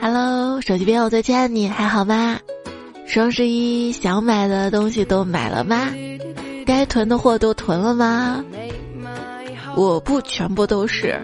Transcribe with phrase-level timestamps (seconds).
[0.00, 2.40] Hello，手机边我最亲爱的你还好吗？
[3.06, 5.90] 双十一想买的东西都买了吗？
[6.64, 8.42] 该囤的货都囤了吗？
[9.76, 11.20] 我不全部都是，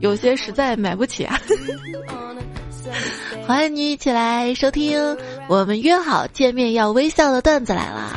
[0.00, 1.40] 有些实在买不起啊。
[3.46, 5.00] 欢迎你一起来收听
[5.48, 8.14] 我们约好见面要微笑的段子来了。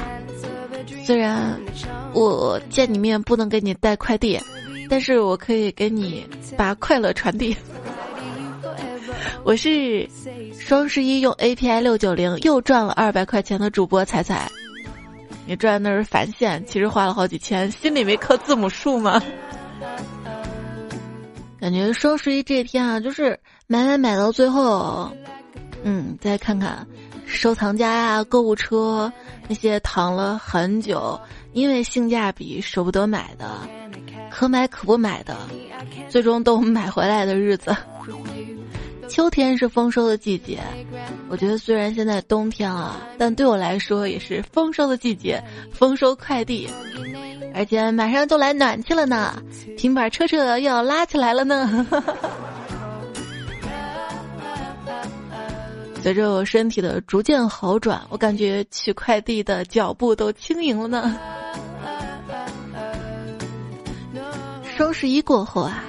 [1.05, 1.57] 虽然
[2.13, 4.37] 我见你面不能给你带快递，
[4.89, 7.55] 但是我可以给你把快乐传递。
[9.43, 10.07] 我是
[10.57, 14.49] 双十一用 API 六九零又赚了二百块钱的主播彩彩。
[15.47, 19.21] 你赚的是返现，其实花了好几千，心里没刻字母数吗？
[21.59, 25.11] 感觉双十一这天啊，就是买买买到最后，
[25.83, 26.85] 嗯，再看看
[27.25, 29.11] 收藏夹呀、购物车
[29.47, 31.19] 那些躺了很久，
[31.53, 33.59] 因为性价比舍不得买的，
[34.29, 35.35] 可买可不买的，
[36.07, 37.75] 最终都买回来的日子。
[39.11, 40.61] 秋天是丰收的季节，
[41.27, 46.69] 我觉得虽然现在冬天了，但对我来说也是丰收的季节，丰收快递，
[47.53, 49.43] 而且马上就来暖气了呢，
[49.77, 51.85] 平板车车又要拉起来了呢。
[56.01, 61.19] 随着我身体的逐渐好转，我感觉取快递的脚步都轻盈了呢。
[64.77, 65.83] 双十一过后啊，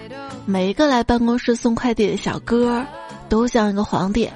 [0.44, 2.84] 每一个来办公室送快递的小哥。
[3.32, 4.28] 都像一个皇帝，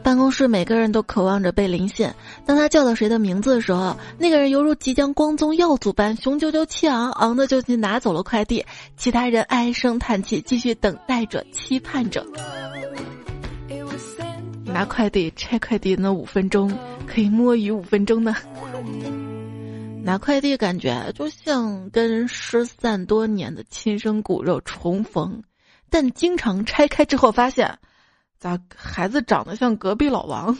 [0.00, 2.14] 办公室每个人都渴望着被临县。
[2.46, 8.64] 当他叫到谁的名字的时候，那个人犹如即将光宗耀祖般雄赳赳气昂昂的就去拿走了快递，
[8.96, 12.24] 其他人唉声叹气，继续等待着，期盼着。
[14.64, 16.72] 拿快递拆快递那五分钟，
[17.08, 18.36] 可以摸鱼五分钟呢。
[20.04, 25.42] 拿快递感觉就像跟失散多年的亲生骨肉重逢，
[25.90, 27.76] 但经常拆开之后发现。
[28.44, 30.54] 咋孩子长得像隔壁老王？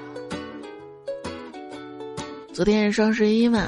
[2.52, 3.66] 昨天是双十一嘛，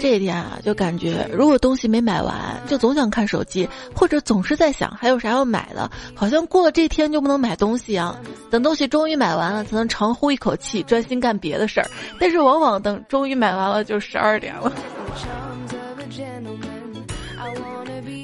[0.00, 8.16] 这一天啊，就感觉如果东西没买完，就总想看手机，或者总是在想还有啥要买的，好像过了这天就不能买东西一样。
[8.50, 11.86] 等东西终于买完了，才能长呼一口气，专心干别的事儿。
[12.18, 14.72] 但是往往等终于买完了，就十二点了。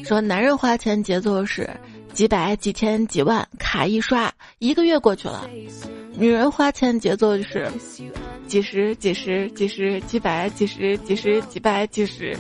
[0.03, 1.69] 说男人花钱节奏是。
[2.19, 5.49] 几百、几千、几万，卡一刷，一个月过去了。
[6.17, 7.71] 女人花钱节奏就是
[8.49, 12.37] 几十、几十、几十、几百、几十、几十、几百、几十，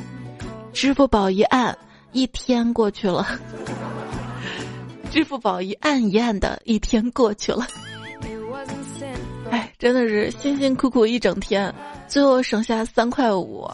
[0.72, 1.78] 支付宝一按，
[2.11, 3.25] 一天过去了。
[5.12, 7.65] 支付宝一按一按的一天过去了。
[9.50, 11.75] 哎，真的是辛辛苦苦一整天，
[12.06, 13.69] 最后省下三块五。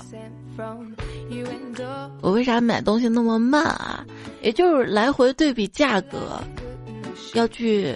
[2.21, 4.05] 我为啥买东西那么慢啊？
[4.41, 6.41] 也就是来回对比价格，
[7.35, 7.95] 要去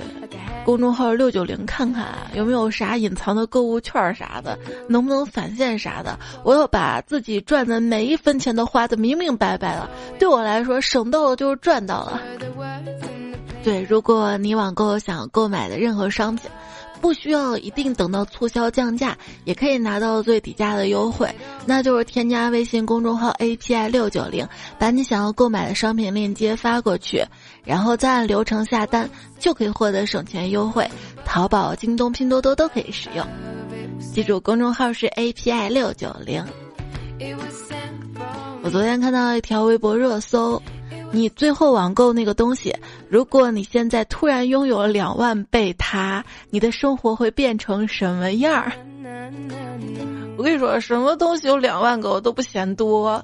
[0.65, 4.59] 公众号六九零看看有没有啥隐藏的购物券啥的，
[4.89, 6.19] 能不能返现啥的。
[6.43, 9.89] 我要把自己赚的每一分钱都花的明明白白了。
[10.19, 12.21] 对我来说，省到了就是赚到了。
[13.63, 16.51] 对，如果你网购想购买的任何商品。
[17.01, 21.29] 不需要一定等到促销降价，也可以拿到最底价的优惠，
[21.65, 24.47] 那就是添加微信公众号 API 六九零，
[24.79, 27.25] 把你想要购买的商品链接发过去，
[27.65, 29.09] 然后再按流程下单，
[29.39, 30.89] 就可以获得省钱优惠。
[31.25, 33.27] 淘宝、京东、拼多多都可以使用。
[34.13, 36.45] 记住，公众号是 API 六九零。
[38.63, 40.61] 我昨天看到一条微博热搜。
[41.11, 42.75] 你最后网购那个东西，
[43.09, 48.73] 如果你现在突然拥有了两万倍它，你的生活会变成什么样儿？
[50.37, 53.23] 我跟你说，什么东西有两万个我都不嫌多，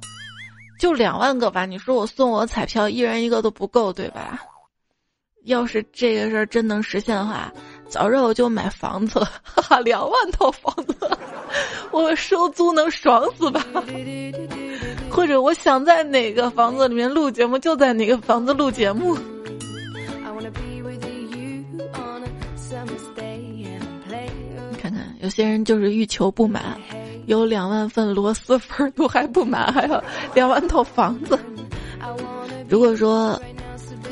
[0.79, 1.67] 就两万个吧。
[1.67, 4.41] 你说我送我彩票，一人一个都不够，对吧？
[5.45, 7.53] 要是这个事儿真能实现的话，
[7.89, 10.97] 早知道我就买房子了，哈哈，两万套房子，
[11.93, 13.65] 我收租能爽死吧？
[15.11, 19.17] 或者我想在哪个房子里面录节目，就在哪个房子录节目。
[24.71, 26.77] 你看看，有些人就是欲求不满，
[27.27, 30.03] 有两万份螺蛳粉都还不满，还有
[30.35, 31.39] 两万套房子。
[32.69, 33.41] 如果说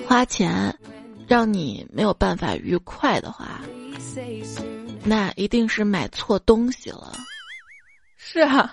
[0.07, 0.73] 花钱。
[1.33, 3.63] 让你没有办法愉快的话，
[5.03, 7.15] 那一定是买错东西了。
[8.19, 8.71] 是啊，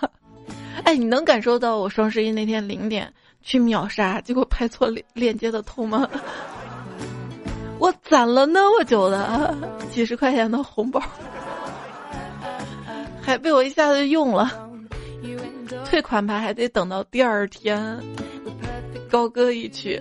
[0.83, 6.05] 哎，你能感受到我双十一那天零点去秒杀，结果拍错链链接的痛吗？
[7.79, 9.55] 我攒了那么久的
[9.89, 11.01] 几十块钱的红包，
[13.21, 14.69] 还被我一下子用了，
[15.85, 17.97] 退款牌还得等到第二天，
[19.09, 19.97] 高歌一曲。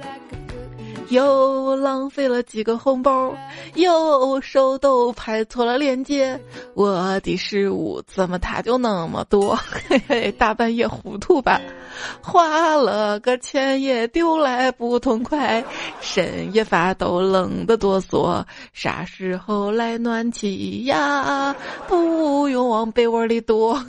[1.11, 3.35] 又浪费了几个红包，
[3.75, 6.39] 又手都拍错了链接，
[6.75, 9.59] 我的失误怎么他就那么多？
[9.89, 11.61] 嘿嘿，大半夜糊涂吧，
[12.23, 15.65] 花了个钱也丢来不痛快，
[16.01, 21.55] 深夜发抖冷得哆嗦，啥时候来暖气呀？
[21.87, 23.83] 不用往被窝里躲。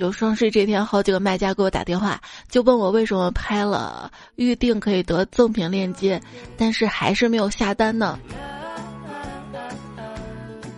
[0.00, 2.18] 就双十一这天，好几个卖家给我打电话，
[2.48, 6.18] 就问我为什么拍了预定可以得赠品链接，
[6.56, 8.18] 但是还是没有下单呢？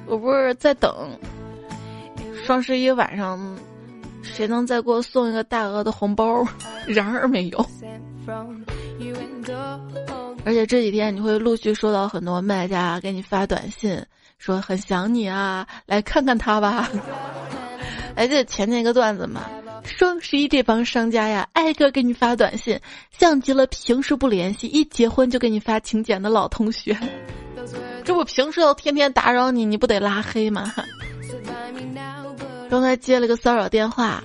[0.06, 0.92] 我不是在等
[2.44, 3.38] 双十一晚上，
[4.22, 6.44] 谁能再给我送一个大额的红包？
[6.88, 7.66] 然而没有。
[10.44, 14.04] 而且这几天你会陆续收到很多卖家给你发短信，
[14.38, 16.90] 说很想你啊，来看看他吧。
[18.14, 19.42] 还记得前天一个段子吗？
[19.84, 22.78] 双十一这帮商家呀，挨个给你发短信，
[23.18, 26.96] 像极了平时不联系，一结婚就给你发请柬的老同学。
[28.04, 30.72] 这不平时要天天打扰你，你不得拉黑吗？
[32.70, 34.22] 刚才接了个骚扰电话，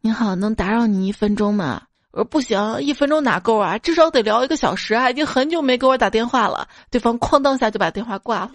[0.00, 1.82] 你好，能打扰你一分钟吗？
[2.10, 3.78] 我说不行，一分钟哪够啊？
[3.78, 5.10] 至少得聊一个小时啊！
[5.10, 6.66] 已经很久没给我打电话了。
[6.90, 8.50] 对方哐当下就把电话挂了。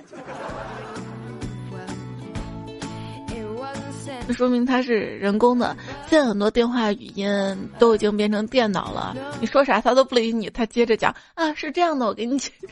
[4.27, 5.75] 那说明它是人工的，
[6.07, 9.15] 现在很多电话语音都已经变成电脑了。
[9.41, 12.67] 你说啥他都不理你，他接着讲啊，是这样的，我给你解释。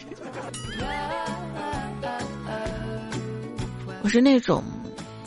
[4.03, 4.63] 我是那种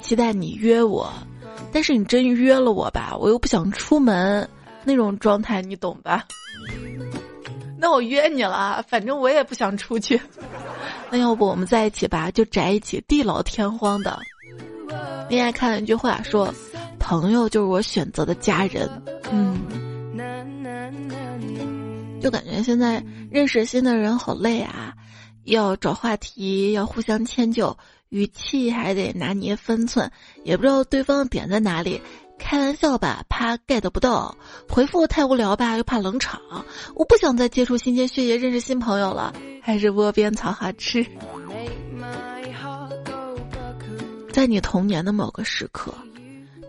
[0.03, 1.13] 期待你约我，
[1.73, 4.49] 但是你真约了我吧，我又不想出门
[4.83, 6.25] 那种状态，你懂吧？
[7.79, 10.19] 那我约你了，反正我也不想出去。
[11.11, 14.19] 那要不我们在一起吧，就宅一起，地老天荒的。
[15.29, 16.53] 另外看了一句话说
[17.01, 18.89] ：“朋友就是我选择的家人。”
[19.33, 19.61] 嗯，
[22.21, 24.95] 就感觉现在认识新的人好累啊，
[25.45, 27.77] 要找话题，要互相迁就，
[28.11, 30.11] 语气还得拿捏分寸，
[30.45, 32.01] 也不知道对方的点在哪里。
[32.37, 34.37] 开玩笑吧，怕 get 不到；
[34.69, 36.41] 回复太无聊吧，又怕冷场。
[36.95, 39.33] 我不想再接触新鲜血液，认识新朋友了，
[39.63, 41.07] 还是窝边草好吃。
[44.35, 45.95] 在你童年的某个时刻，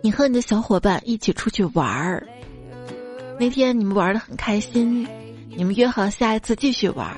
[0.04, 2.24] 你和你的小伙伴一起出去玩儿。
[3.40, 5.08] 那天你们玩的很开心，
[5.50, 7.18] 你们约好下一次继续玩儿。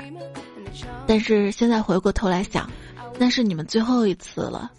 [1.05, 2.71] 但是现在回过头来想，
[3.19, 4.71] 那是你们最后一次了。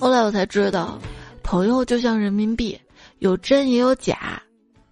[0.00, 0.98] 后来我才知道，
[1.44, 2.76] 朋友就像人民币，
[3.20, 4.42] 有真也有假。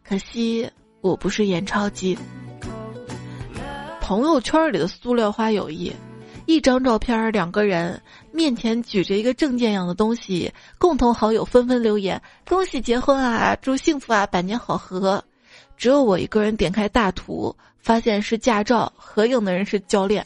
[0.08, 0.70] 可惜
[1.00, 2.16] 我不是验钞机。
[4.00, 5.92] 朋友圈里的塑料花友谊。
[6.46, 8.00] 一张照片，两个人
[8.32, 15.22] 面前举着一个证件样的东西，共同好友纷纷留言：“恭喜结婚啊，祝幸福啊，百年好合。”
[15.76, 20.24] 只有我一个人点开大图，发现是驾照，合影的人是教练。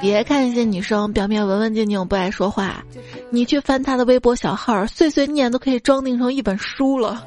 [0.00, 2.84] 别看一些女生表面文文静静不爱说话，
[3.30, 7.24] 你去翻她的微博小号，碎碎念都可以装订成一本书了。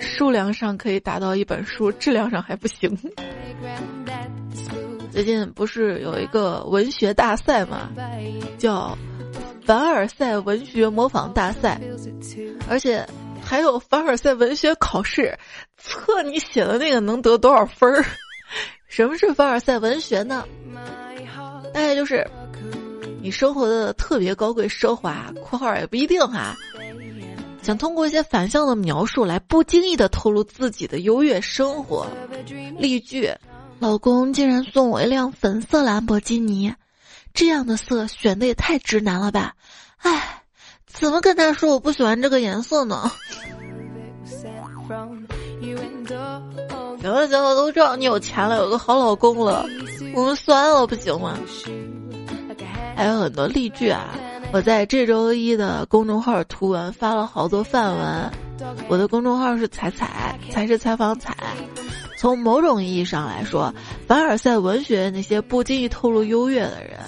[0.00, 2.96] 数量上可以达到一本书，质量上还不行。
[5.10, 7.90] 最近不是有一个文学大赛嘛，
[8.58, 8.96] 叫
[9.64, 11.80] 凡尔赛文学模仿大赛，
[12.68, 13.04] 而且
[13.42, 15.36] 还有凡尔赛文学考试，
[15.76, 18.04] 测你写的那个能得多少分儿。
[18.86, 20.44] 什么是凡尔赛文学呢？
[21.74, 22.26] 大概就是
[23.20, 26.56] 你生活的特别高贵奢华（括号也不一定哈），
[27.68, 32.06] 想通过一些反向的描述来不经意的透露自己的优越生活。
[32.78, 33.30] 例句。
[33.78, 36.72] 老公竟然送我一辆粉色兰博基尼，
[37.34, 39.52] 这样的色选的也太直男了吧！
[39.98, 40.42] 哎，
[40.86, 43.12] 怎么跟他说我不喜欢这个颜色呢？
[44.88, 45.02] 行
[47.12, 49.66] 了行了，都知道你有钱了，有个好老公了，
[50.14, 51.38] 我们算了不行吗？
[52.96, 54.14] 还有很多例句啊！
[54.52, 58.30] 我在这周一的公众号图文发了好多范文，
[58.88, 61.36] 我的公众号是彩彩，才是采访彩。
[62.18, 63.72] 从某种意义上来说，
[64.06, 66.98] 凡尔赛文学那些不经意透露优越的人，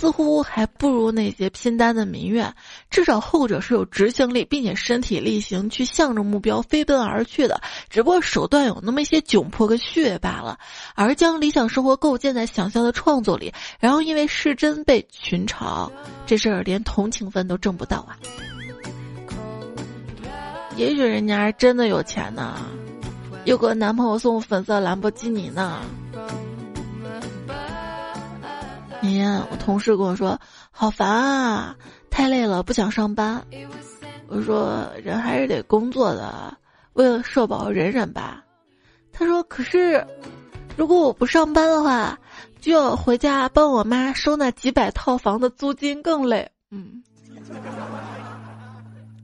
[0.00, 2.50] 似乎还不如那些拼单的民怨。
[2.88, 10.58] 至少后者是有执行力，并且身体力行去向着目标飞奔而去的，只不过手段有那么一些窘迫和虚伪罢了。
[10.94, 15.90] 而将理想生活构建在想象的创作里，然后因为失真被群嘲，
[16.26, 18.16] 这事儿连同情分都挣不到啊！
[20.76, 22.56] 也许人家真的有钱呢。
[23.44, 25.82] 有个男朋友送粉色兰博基尼呢。
[29.02, 30.38] 妍妍，我同事跟我说，
[30.70, 31.76] 好烦啊，
[32.10, 33.42] 太累了，不想上班。
[34.28, 36.56] 我说人还是得工作的，
[36.92, 38.44] 为了社保忍忍吧。
[39.12, 40.06] 他说可是，
[40.76, 42.18] 如果我不上班的话，
[42.60, 46.50] 就要回家帮我妈收那几百套房的租金，更累。
[46.70, 47.02] 嗯。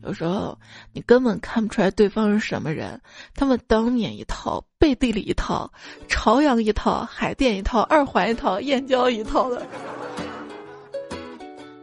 [0.07, 0.57] 有时候
[0.93, 3.01] 你根本看不出来对方是什么人，
[3.35, 5.73] 他们当面一套，背地里一套，
[6.07, 9.67] 朝阳一套，海淀一套，二环一套，燕郊一套的。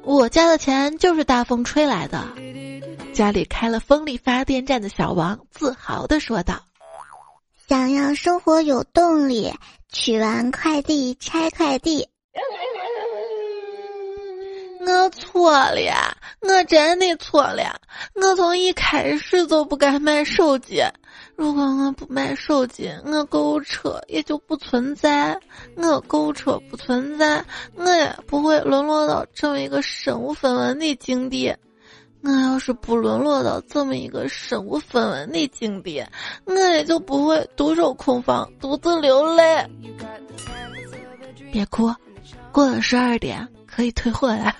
[0.04, 2.26] 我家的钱就是大风吹来的，
[3.14, 6.64] 家里开了风力发电站的小王自豪的说道
[7.68, 9.54] ：“想要生活有动力，
[9.92, 12.08] 取完快递拆快递。”
[14.86, 17.80] 我错了，我真的错了。
[18.16, 20.84] 我从一开始就不该买手机。
[21.36, 25.40] 如果我不买手机，我购物车也就不存在。
[25.76, 27.44] 我购物车不存在，
[27.76, 31.54] 我也不会沦落到这么一个身无分文的境地。
[32.22, 36.04] 我要是不沦落到这么一个身无分文的境地，
[36.46, 39.66] 我也就不会独守空房，独自流泪。
[41.52, 41.94] 别哭，
[42.52, 43.48] 过了十二点。
[43.76, 44.56] 可以退货了。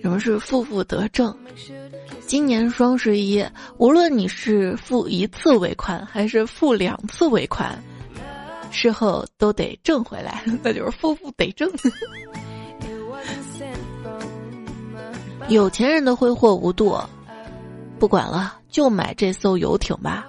[0.00, 1.36] 什么是负负得正？
[2.26, 3.44] 今年双十一，
[3.78, 7.80] 无论你是付一次尾款还是付两次尾款，
[8.72, 11.70] 事后都得挣回来， 那就是负负得正。
[15.48, 16.98] 有钱人的挥霍无度，
[17.98, 20.26] 不管了，就买这艘游艇吧。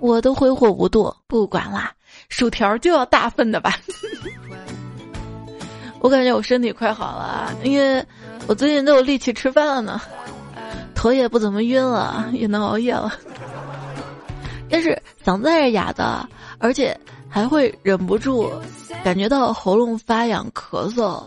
[0.00, 1.92] 我都挥霍无度，不管啦，
[2.28, 3.76] 薯条就要大份的吧。
[6.00, 8.04] 我感觉我身体快好了，因为
[8.46, 10.00] 我最近都有力气吃饭了呢，
[10.94, 13.12] 头也不怎么晕了，也能熬夜了。
[14.70, 16.26] 但是嗓子还是哑的，
[16.58, 18.50] 而且还会忍不住
[19.04, 21.22] 感觉到喉咙发痒、咳嗽。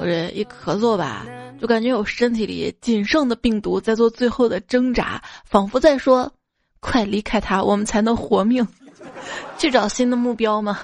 [0.00, 1.26] 我这一咳嗽吧。
[1.60, 6.32] 就感觉我身体里仅剩的病毒在做最后的挣扎，仿佛在说
[6.80, 8.66] ：“快离开它，我们才能活命，
[9.58, 10.78] 去找新的目标吗？”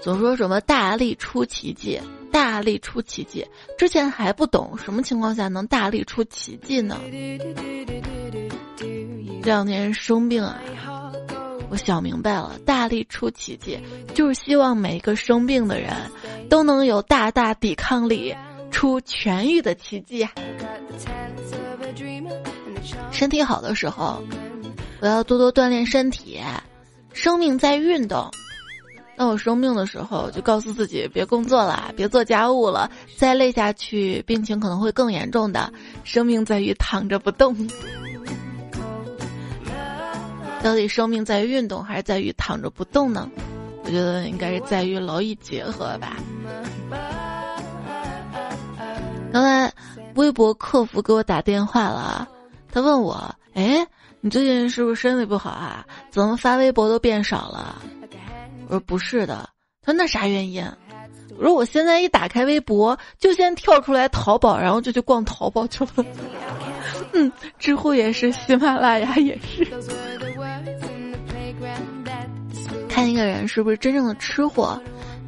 [0.00, 2.00] 总说什么大力出奇迹，
[2.32, 3.46] 大力出奇迹，
[3.78, 6.98] 之前还不懂什么情况下能大力出奇迹呢？
[9.42, 10.60] 这两年生病啊，
[11.68, 13.78] 我想明白了，大力出奇迹
[14.14, 15.92] 就是希望每一个生病的人
[16.48, 18.34] 都能有大大抵抗力。
[18.72, 20.26] 出痊愈的奇迹。
[23.12, 24.20] 身体好的时候，
[25.00, 26.40] 我要多多锻炼身体。
[27.12, 28.28] 生命在运动。
[29.16, 35.70] 当我生病的时候，就告诉自己别工作了，别做家务了，再累下去，病情可能会更严重的。
[36.02, 37.54] 生命在于躺着不动。
[40.64, 43.30] 到底生命在于运动，还是在于躺着不动呢？
[43.84, 46.16] 我觉得应该是在于劳逸结合吧。
[49.32, 49.72] 刚才
[50.14, 52.28] 微博客服给我打电话了，
[52.70, 53.86] 他问我：“哎，
[54.20, 55.86] 你最近是不是身体不好啊？
[56.10, 57.80] 怎么发微博都变少了？”
[58.68, 59.48] 我说：“不是的。”
[59.82, 60.64] 他说：“那啥原因？”
[61.38, 65.90] 我说：“我现在一打开微博，就先跳出来淘宝，然后就去逛淘宝去了。
[67.14, 69.64] ”嗯，知乎也是，喜马拉雅也是。
[72.88, 74.80] 看一个人是不是真正的吃货。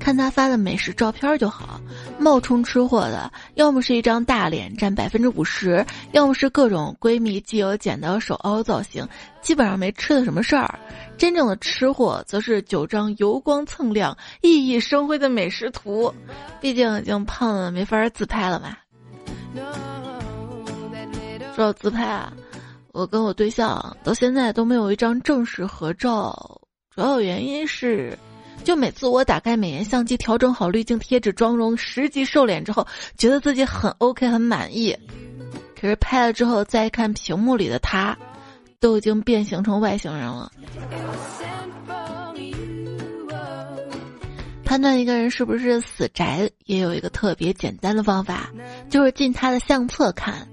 [0.04, 1.80] 看他发的美食照片就好，
[2.18, 5.82] 冒充吃货的，要么是一张大脸占百分之五十，
[6.12, 9.08] 要么是各种闺蜜既有剪刀手凹造型，
[9.40, 10.78] 基本上没吃的什么事儿。
[11.16, 16.12] 真正的吃货则是九张油光锃亮、熠熠生辉的美食图，
[16.60, 18.76] 毕竟已经胖了没法自拍了嘛。
[21.56, 22.30] 说到自拍啊，
[22.92, 26.60] 我跟我对象到现在都没有一张正式合照，
[26.94, 28.18] 主要原因是。
[28.62, 32.86] 就每次我打开美颜相机，调整好滤镜、贴纸、妆容，十级瘦脸之后，
[33.18, 34.96] 觉得自己很 OK，很满意。
[35.78, 38.16] 可是拍了之后再看屏幕里的他，
[38.80, 40.50] 都已经变形成外星人了。
[44.64, 48.50] 判断一个人是不是死宅，也有一个特别简单的方法，
[48.88, 50.48] 就是进他的相册看。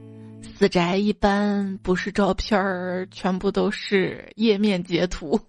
[0.60, 5.40] 死宅一般不是照片儿，全部都是页面截图。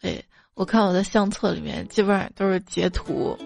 [0.00, 0.24] 对。
[0.54, 3.36] 我看我的相册里面基本上都是截图，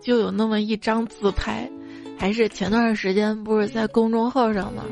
[0.00, 1.70] 就有那么一张自拍，
[2.18, 4.82] 还是前段时间不是在公众号上嘛，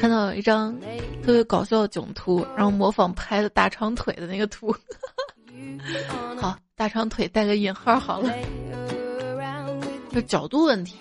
[0.00, 0.72] 看到有一张
[1.20, 4.72] 特别搞笑的囧图，然后模仿拍的大长腿的那个图，
[6.38, 8.32] 好，大长腿带个引号好了，
[10.12, 10.98] 就角度问题。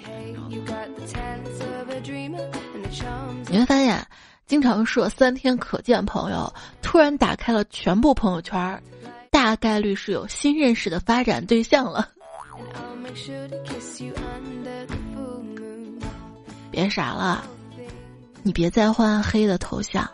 [3.47, 4.07] 你会发现。
[4.47, 8.81] 经常说三天可见朋友，突然打开了全部朋友圈，
[9.31, 12.07] 大概率是有新认识的发展对象了。
[16.69, 17.43] 别傻了，
[18.43, 20.07] 你别再换黑的头像，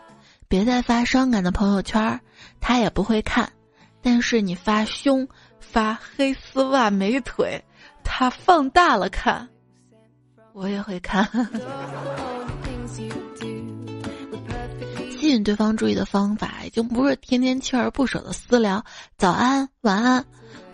[0.48, 2.18] 别再发伤感的朋友圈，
[2.58, 3.50] 他也不会看。
[4.00, 5.28] 但是你发胸、
[5.60, 7.62] 发黑丝袜、美腿，
[8.02, 9.48] 他放大了看，
[10.54, 11.28] 我也会看。
[15.32, 18.84] 引对方注意的方法，已经不是天天锲而不舍的私聊
[19.16, 20.24] 早安、晚安，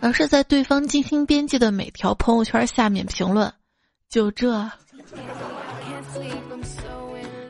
[0.01, 3.53] 而是在对方精心编辑的每条朋友圈下面评论。
[4.09, 4.71] 就这？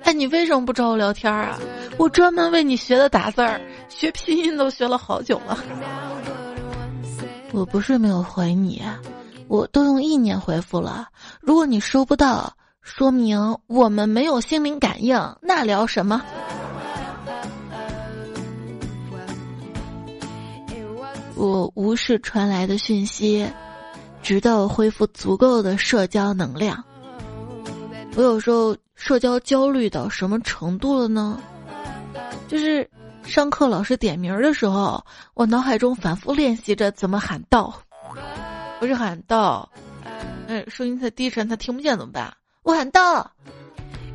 [0.04, 1.58] 哎，你为什么不找我聊天啊？
[1.98, 5.58] 我专门为你学的打字儿，学拼音都学了好久了。
[7.52, 8.82] 我不是没有回你，
[9.48, 11.08] 我都用意念回复了。
[11.40, 16.22] 如果你收不到，说明我们没有心灵感应，那聊什么？
[21.38, 23.46] 我无视传来的讯息，
[24.22, 26.84] 直到恢复足够的社交能量。
[28.16, 31.40] 我有时候社交焦虑到什么程度了呢？
[32.48, 32.88] 就是
[33.22, 35.00] 上课老师点名的时候，
[35.34, 37.72] 我脑海中反复练习着怎么喊到，
[38.80, 39.70] 不是喊到，
[40.48, 42.36] 嗯，声音太低沉他听不见怎么办？
[42.64, 43.30] 我喊到，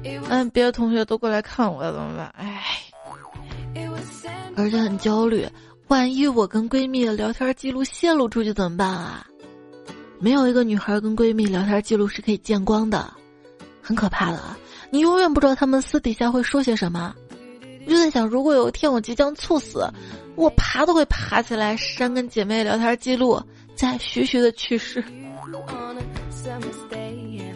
[0.03, 2.27] 嗯，别的同学都过来看我怎么办？
[2.37, 2.61] 哎，
[4.57, 5.47] 而且很焦虑。
[5.93, 9.27] 万一我跟闺蜜的聊天记录泄露出去怎么办啊？
[10.19, 13.13] 没有一个女孩跟闺蜜聊天记录是可以见光的，
[13.79, 14.41] 很可怕的。
[14.89, 17.13] 你永远不知道她们私底下会说些什么。
[17.85, 19.87] 我就在想，如果有一天我即将猝死，
[20.35, 23.39] 我爬都会爬起来删跟姐妹聊天记录，
[23.75, 25.03] 再徐徐的去世。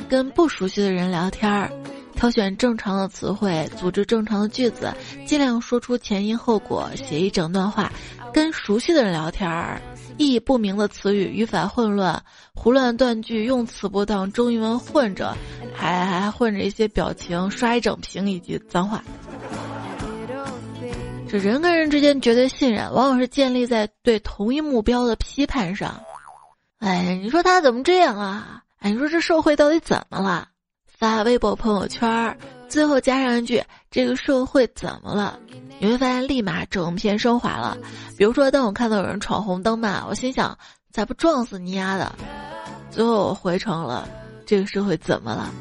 [0.08, 1.72] 跟不熟悉的人聊天儿，
[2.14, 4.94] 挑选正常的词汇，组织正常的句子，
[5.26, 7.92] 尽量说出前因后果，写一整段话。
[8.34, 9.82] 跟熟悉的人聊天儿，
[10.18, 12.22] 意义不明的词语、语法混乱、
[12.54, 15.36] 胡乱断句、用词不当、中英文混着，
[15.76, 19.04] 还还混着一些表情，刷一整屏以及脏话。
[21.30, 26.00] 这人跟人之间绝对信任，往往是建立在对同一目标的批判上。
[26.80, 28.64] 哎，你说他怎么这样啊？
[28.80, 30.48] 哎，你说这社会到底怎么了？
[30.86, 32.38] 发微博朋友圈，
[32.70, 35.40] 最后加上一句：“这个社会怎么了？”
[35.80, 37.78] 你会发现，立马整篇升华了。
[38.18, 40.58] 比如说，当我看到有人闯红灯嘛，我心想，
[40.92, 42.12] 咋不撞死你丫的？
[42.90, 44.10] 最后我回成了，
[44.46, 45.52] 这个社会怎么了？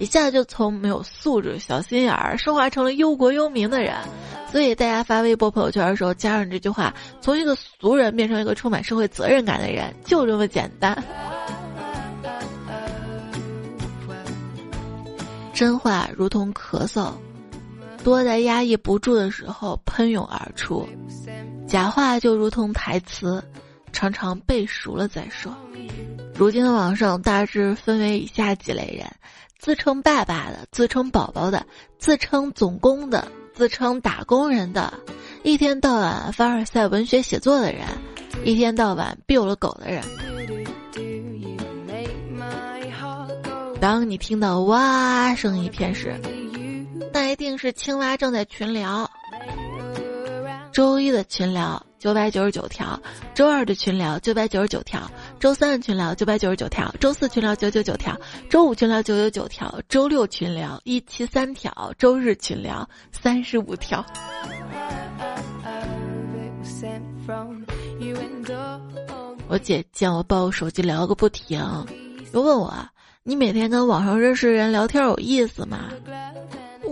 [0.00, 3.94] 一下就从没有素质、小心眼儿，升华成了忧国忧民的人。
[4.50, 11.00] 所以大家发微博朋友圈的时候，加上这句话，从一个俗人变成一个充满社会责任感的人，就这么简单。
[15.54, 17.12] 真话如同咳嗽。
[18.02, 20.88] 多在压抑不住的时候喷涌而出，
[21.66, 23.42] 假话就如同台词，
[23.92, 25.54] 常常背熟了再说。
[26.34, 29.06] 如今的网上大致分为以下几类人：
[29.58, 31.66] 自称爸爸的、自称宝宝的、
[31.98, 34.94] 自称总工的、自称打工人的、
[35.42, 37.82] 一天到晚凡尔赛文学写作的人、
[38.44, 40.02] 一天到晚 biu 了狗的人。
[43.78, 46.18] 当你听到哇声一片时。
[47.12, 49.10] 那一定是青蛙正在群聊。
[50.72, 52.98] 周一的群聊九百九十九条，
[53.34, 58.16] 周二的群聊九百九十九条，周三的群聊九百九十九条，周四群聊九九九条，
[58.48, 64.04] 周五群聊九九九条，周六群聊一七三条，周日群聊三十五条。
[69.48, 71.58] 我姐见我抱手机聊个不停，
[72.32, 72.72] 又问我
[73.24, 75.90] ：“你每天跟网上认识人聊天有意思吗？”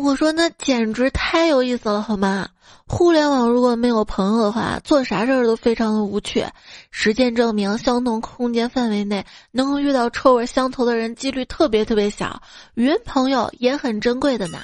[0.00, 2.48] 我说那简直太有意思了，好吗？
[2.86, 6.46] 互联网如果没有朋友的话，做啥事儿都非常的无趣。
[6.92, 12.40] 实践证明，相同空间范围内能够遇到臭味相投的人几率特别特别小。
[12.74, 14.60] 云朋友也很珍贵的呢。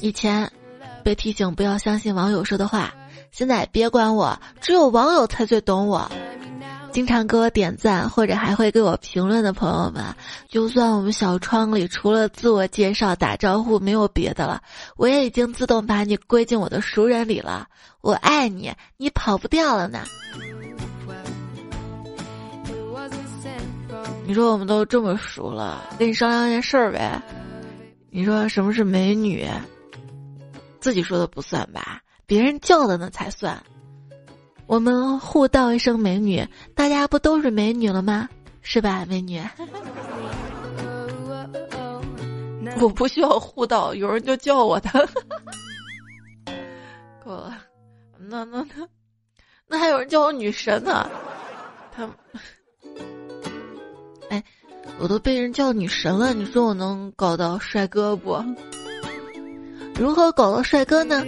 [0.00, 0.50] 以前
[1.04, 2.92] 被提醒不要相信网友说的话，
[3.30, 6.10] 现在别管我，只有网友才最懂我。
[6.92, 10.04] 经常给我点赞或者还会给我评论的朋友们，
[10.48, 14.60] 就算我们小窗里除了自我介绍打招呼没有别的了，
[14.96, 17.66] 我也已经自动把你归进我的熟人里了。
[18.02, 20.04] 我爱你，你跑不掉了呢。
[24.26, 27.20] 你说我们都这么熟了，跟你商量件事儿呗。
[28.10, 29.48] 你说什么是美女？
[30.78, 33.60] 自己说的不算吧，别人叫的那才算。
[34.66, 38.28] 我们互道一声美女，大家不都是美女了吗？
[38.62, 39.42] 是吧，美女？
[42.80, 44.90] 我不需要互道，有人就叫我的。
[47.24, 47.58] 够了。
[48.18, 48.88] 那那那，
[49.66, 51.10] 那还有人叫我女神呢。
[51.94, 52.08] 他，
[54.30, 54.42] 哎，
[54.98, 58.42] 我都被人叫女神了，你说我能搞到帅哥不？
[59.94, 61.22] 如何搞到帅哥呢？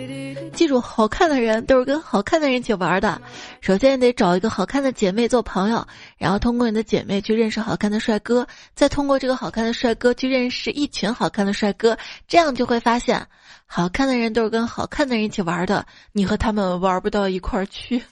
[0.53, 3.20] 记住，好看的人都是跟好看的人一起玩的。
[3.61, 11.96] 首先得找一个好看的姐妹做朋友，然后通过你的姐妹去认识好看的帅哥，再通过这个好看的帅哥去认识一群好看的帅哥，
[12.27, 13.27] 这样就会发现，
[13.66, 18.03] 好看的人都是跟好看的人一起玩的，你和他们玩不到一块儿去。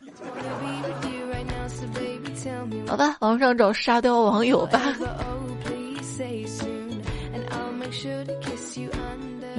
[2.86, 4.80] 好吧，网上找沙雕网友吧。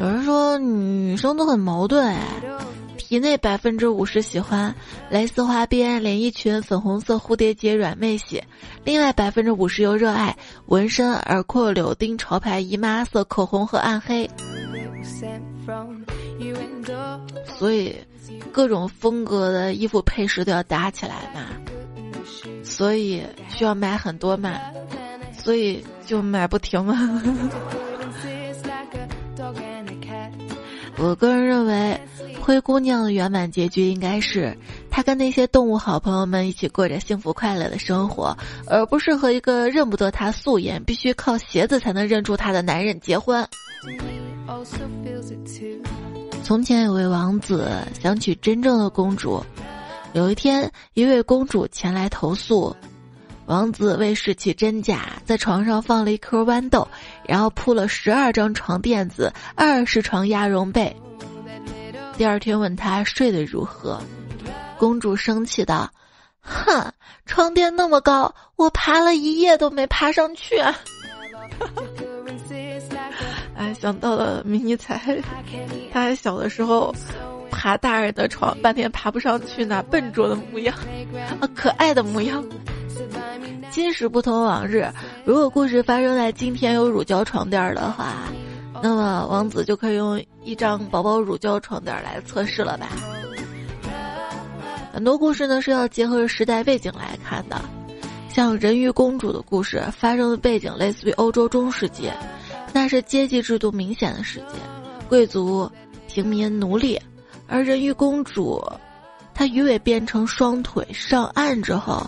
[0.04, 2.20] 有人说女生都很矛盾哎，
[2.98, 4.76] 体内百分之五十喜欢
[5.10, 8.46] 蕾丝花边连衣裙、粉红色蝴蝶结软妹鞋，
[8.84, 10.36] 另外百分之五十又热爱
[10.66, 14.30] 纹身、耳廓、柳丁、潮牌、姨妈色口红和暗黑。
[17.58, 17.96] 所以，
[18.52, 21.46] 各种风格的衣服配饰都要搭起来嘛，
[22.62, 24.60] 所以需要买很多嘛，
[25.38, 27.24] 所以就买不停嘛。
[30.96, 32.00] 我个人认为，
[32.40, 34.56] 灰姑娘的圆满结局应该是
[34.92, 43.46] 她跟那些动物好朋友们一起过着幸福快乐的生活，而不是和一个认不得她素颜、必须靠鞋子才能认出她的男人结婚。
[46.44, 49.44] 从前有位王子想娶真正的公主，
[50.14, 52.74] 有一天，一位公主前来投诉。
[53.46, 56.88] 王子为试其真假，在床上放了一颗豌豆，
[57.28, 60.96] 然后铺了十二张床垫子，二十床鸭绒被。
[62.18, 64.02] 第二天问他睡得如何，
[64.78, 65.92] 公主生气道
[66.40, 66.92] ：“哼，
[67.26, 70.58] 床垫那么高，我爬了一夜都没爬上去。
[73.56, 75.22] ”哎，想到了迷你彩，
[75.92, 76.94] 他还小的时候，
[77.52, 80.76] 爬大人的床，半天爬不上去那笨拙的模样，
[81.40, 82.44] 啊，可爱的模样。
[83.72, 84.88] 今时不同往日，
[85.26, 88.14] 如果故事发生在今天有乳胶床垫的话，
[88.82, 92.90] 那么王子就可以用一张薄薄乳胶床垫来测试了吧？
[94.94, 97.60] 很多故事呢是要结合时代背景来看的，
[98.30, 102.12] 像人鱼公主的故事发生的背景类似于欧洲中世纪，
[102.72, 104.60] 那是阶级制度明显的世界，
[105.10, 105.68] 贵族、
[106.08, 107.02] 平民、奴隶，
[107.48, 108.64] 而人鱼公主，
[109.34, 112.08] 她鱼尾变成双腿上岸之后。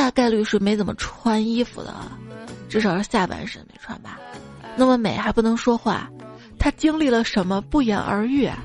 [0.00, 1.94] 大概率是没怎么穿衣服的，
[2.70, 4.18] 至少是下半身没穿吧。
[4.74, 6.08] 那么美还不能说话，
[6.58, 8.64] 她经历了什么不言而喻啊。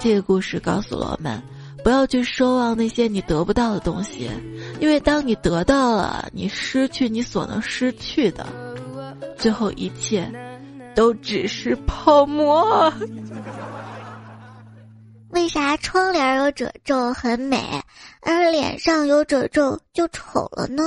[0.00, 1.40] 这个故事告诉了我们，
[1.84, 4.28] 不要去奢望那些你得不到的东西，
[4.80, 8.44] 因为当你得到了，你失去你所能失去的，
[9.36, 10.28] 最后一切
[10.96, 12.92] 都只是泡沫。
[15.30, 17.58] 为啥窗帘有褶皱很美，
[18.22, 20.82] 而脸上有褶皱就丑了呢？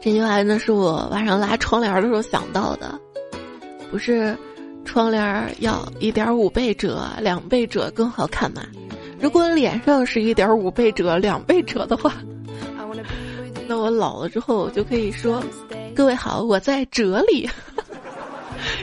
[0.00, 2.98] 这句话呢是我晚上拉窗帘的时候想到的，
[3.90, 4.36] 不是
[4.84, 8.62] 窗帘要一点五倍折、两倍折更好看吗？
[9.20, 12.14] 如果脸上是一点五倍折、两倍折的话，
[13.66, 15.42] 那我老了之后就可以说
[15.94, 17.48] ：“各位好，我在这里。”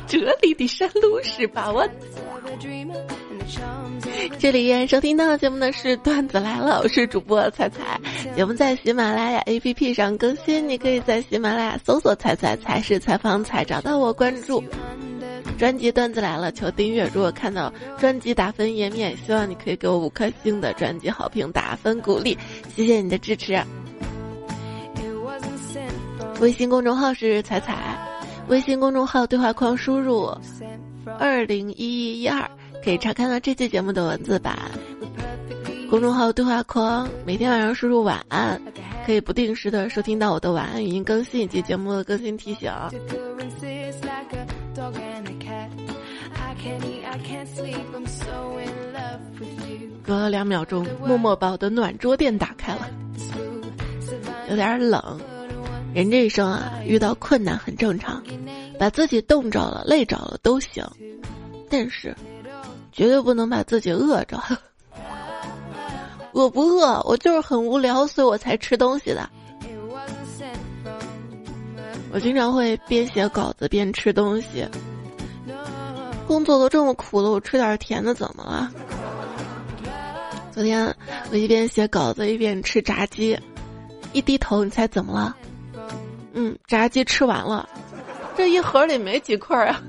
[0.08, 1.90] 这里的山路十八弯。
[4.38, 8.00] 这里依然收听到节目的是段子来了，我是主播彩彩。
[8.36, 14.64] 节目在喜马拉雅 APP 上更新，你可以在喜马拉雅搜索“彩彩才是采访彩”，找到我关注。
[15.58, 17.10] 专辑段子来了，求订阅。
[17.14, 22.38] 如果看到专辑打分页面，希望你可以给我五颗星的专辑好评打分鼓励，
[22.76, 23.62] 谢谢你的支持。
[26.40, 28.09] 微信公众号是彩彩。
[28.50, 30.36] 微信公众号对话框输入
[31.20, 32.50] 二零一一一二，
[32.84, 34.58] 可以查看到这期节目的文字版。
[35.90, 38.60] 公众号对话框每天晚上输入晚安，
[39.06, 42.72] 可以不定时的收听到我的晚安语音更新以及节目的更新提醒。
[50.04, 52.90] 隔了两秒钟，默默把我的暖桌垫打开了，
[54.50, 55.20] 有点冷。
[55.94, 58.24] 人这一生啊，遇到困难很正常，
[58.78, 60.86] 把自己冻着了、累着了都行，
[61.70, 62.16] 但是
[62.92, 64.40] 绝对不能把自己饿着。
[66.32, 67.02] 我不饿？
[67.06, 69.28] 我就是很无聊，所以我才吃东西的。
[72.12, 74.68] 我经常会边写稿子边吃东西。
[76.28, 78.72] 工作都这么苦了，我吃点甜的怎么了？
[80.52, 80.96] 昨天
[81.32, 83.38] 我一边写稿子一边吃炸鸡，
[84.14, 85.36] 一低头，你猜怎么了？
[86.34, 87.68] 嗯，炸鸡吃完了，
[88.36, 89.82] 这一盒里没几块啊。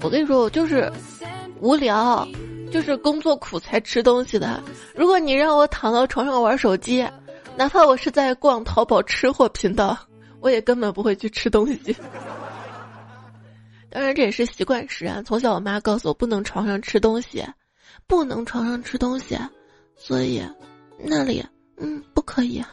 [0.00, 0.90] 我跟你说，我就是
[1.60, 2.26] 无聊，
[2.70, 4.62] 就是工作苦才吃东西的。
[4.94, 7.06] 如果你让我躺到床上玩手机，
[7.56, 9.98] 哪怕我是在逛淘宝吃货频道，
[10.40, 11.96] 我也根本不会去吃东西。
[13.90, 15.22] 当然，这也是习惯使然。
[15.24, 17.44] 从小我妈告诉我不能床上吃东西，
[18.06, 19.36] 不能床上吃东西，
[19.98, 20.42] 所以
[20.96, 21.44] 那里
[21.76, 22.64] 嗯不可以。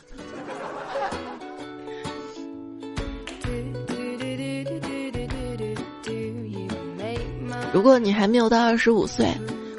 [7.73, 9.27] 如果你还没有到二十五岁，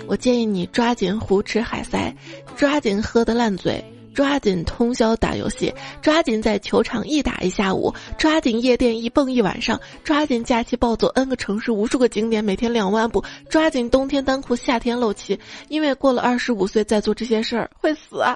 [0.06, 2.14] 我建议你抓紧胡吃海塞，
[2.54, 3.82] 抓紧喝的烂醉，
[4.16, 18.34] 抓紧通宵打游戏，抓紧在球场一打一下午，抓紧夜店一蹦一晚上，抓紧假期暴走 N 个城市无数个景点，每天两万步，抓紧冬天单裤夏天露脐，因为过了二十五岁再做这些事儿会死啊！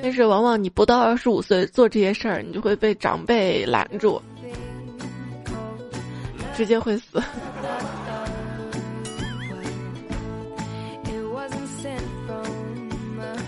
[0.00, 4.22] 但是往往你不到二十五岁做这些事儿，你就会被长辈拦住。
[6.56, 7.20] 直接会死。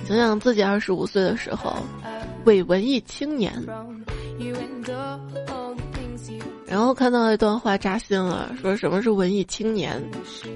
[0.06, 1.76] 想想自己二十五岁的时候，
[2.44, 3.52] 伪文艺青年。
[6.66, 10.02] 然后看到一段话扎心了，说什么是文艺青年，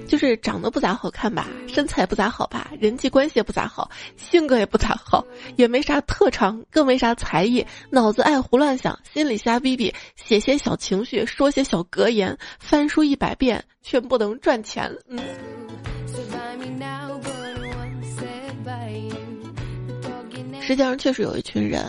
[0.05, 14.93] 就是长得不咋好看吧，身材不咋好吧，人际关系也不咋好，性格也不咋好，也没啥特长，更没啥才艺，脑子爱胡乱想，心里瞎逼逼，写些小情绪，说些小格言，翻书一百遍却不能赚钱。
[15.07, 15.17] 嗯。
[20.69, 21.83] 世界上确实有一群人，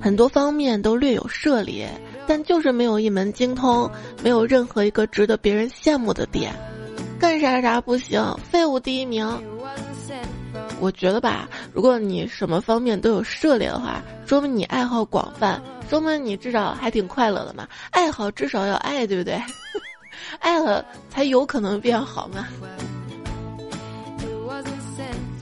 [0.00, 1.86] 很多方面都略有涉猎，
[2.26, 3.90] 但就是没有一门精通，
[4.24, 6.50] 没有任何一个值得别人羡慕的点，
[7.20, 9.28] 干啥啥不行，废物第一名。
[10.80, 17.68] 我觉得吧，如果你什么方面都有涉猎的话，说明你爱好广泛，说明你至少还挺快乐的嘛。
[17.90, 19.38] 爱好至少要爱，对不对？
[20.40, 22.48] 爱了才有可能变好嘛。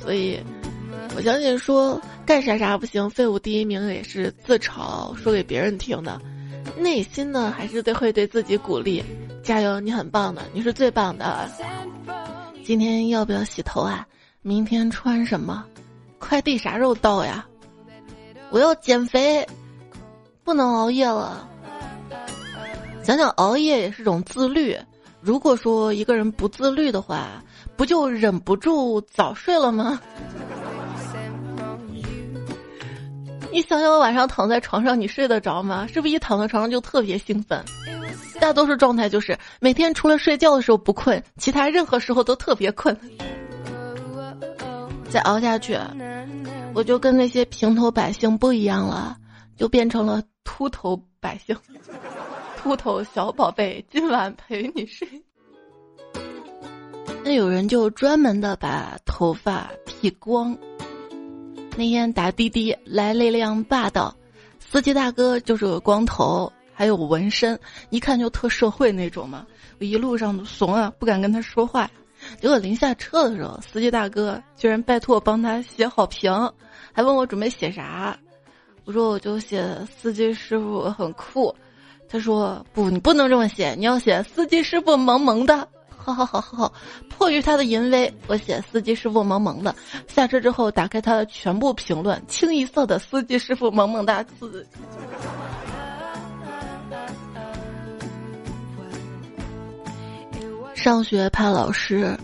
[0.02, 0.40] 所以，
[1.16, 2.00] 我相信说。
[2.26, 6.20] 干啥啥不行，废物第一名也是自嘲说给别人听的，
[6.78, 9.02] 内心呢还是得会对自己鼓励，
[9.42, 11.50] 加油，你很棒的，你是最棒的。
[12.64, 14.06] 今天要不要洗头啊？
[14.42, 15.64] 明天穿什么？
[16.20, 17.44] 快递啥时候到呀？
[18.50, 19.44] 我要减肥，
[20.44, 21.48] 不能熬夜了。
[23.02, 24.78] 想想熬夜也是种自律，
[25.20, 27.42] 如果说一个人不自律的话，
[27.76, 30.00] 不就忍不住早睡了吗？
[33.52, 35.86] 你想想，我晚上躺在床上，你睡得着吗？
[35.86, 37.62] 是不是一躺在床上就特别兴奋？
[38.40, 42.96] 大多数状态就是每天除了睡觉的时候不困，其他任何时候都特别困。
[45.10, 45.76] 再熬下去，
[46.72, 49.16] 我就跟那些平头百姓不一样了，
[49.56, 51.56] 就变成了秃头百姓。
[52.56, 55.08] 秃头小宝贝，今晚陪你睡。
[57.24, 60.56] 那有人就专门的把头发剃光。
[61.76, 64.14] 那天打滴滴来了一辆霸道，
[64.58, 67.58] 司机大哥就是个光头，还有纹身，
[67.90, 69.46] 一看就特社会那种嘛。
[69.78, 71.90] 我一路上都怂啊，不敢跟他说话。
[72.38, 76.30] 结果临下车的时候，司机大哥居然拜托我帮他写好评，
[76.92, 78.18] 还问我准备写啥。
[78.84, 81.54] 我说我就写司机师傅很酷。
[82.08, 85.66] 他说不，你不能这么写，你要写司机师傅萌萌的。
[86.02, 86.72] 好好好好好，
[87.08, 89.74] 迫于他的淫威，我写司机师傅萌萌的。
[90.08, 94.66] 下车之后，打开他的全部评论，清一色的司机师傅萌萌哒字。
[100.74, 102.18] 上学怕老师，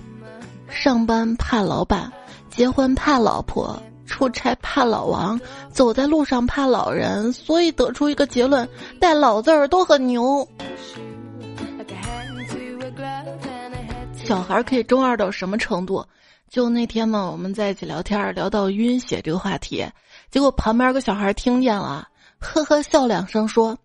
[0.71, 2.11] 上班怕老板，
[2.49, 5.39] 结婚怕老婆，出差怕老王，
[5.71, 8.67] 走在路上怕老人，所以得出一个结论：
[8.99, 10.49] 带老字儿都很牛。
[14.27, 16.05] 小孩可以中二到什么程度？
[16.51, 19.87] 就那天嘛，我们在一起聊天，聊到晕血这个话题，
[20.31, 22.09] 结果旁边个小孩听见了，
[22.39, 23.79] 呵呵笑两声，说：“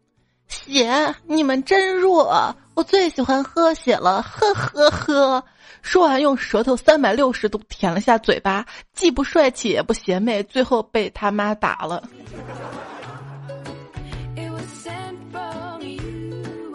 [0.47, 5.43] 血，你们真弱，我最喜欢喝血了，呵呵呵。”
[5.81, 12.03] 说完用舌头三百六十度舔了下嘴巴，既不帅气也不邪魅，最后被他妈打了。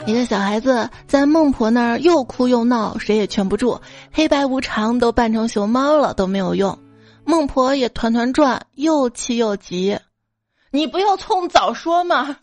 [0.07, 3.81] 一个小孩子在孟婆那儿又哭又闹，谁也劝不住。
[4.13, 6.79] 黑白无常都扮成熊猫了都没有用，
[7.25, 9.99] 孟婆也团团转，又气又急。
[10.71, 12.37] 你不要冲早说嘛！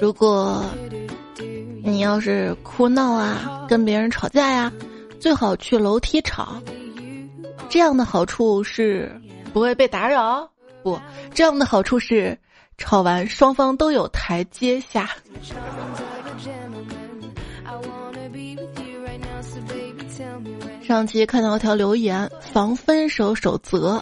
[0.00, 0.64] 如果
[1.84, 4.72] 你要是哭闹啊，跟别人吵架呀。
[5.20, 6.60] 最好去楼梯吵，
[7.68, 9.20] 这样的好处是
[9.52, 10.48] 不会被打扰，
[10.82, 10.98] 不，
[11.34, 12.38] 这样的好处是
[12.78, 15.08] 吵完双方都有台阶下。
[20.82, 24.00] 上期看到一条留言，防分手守则：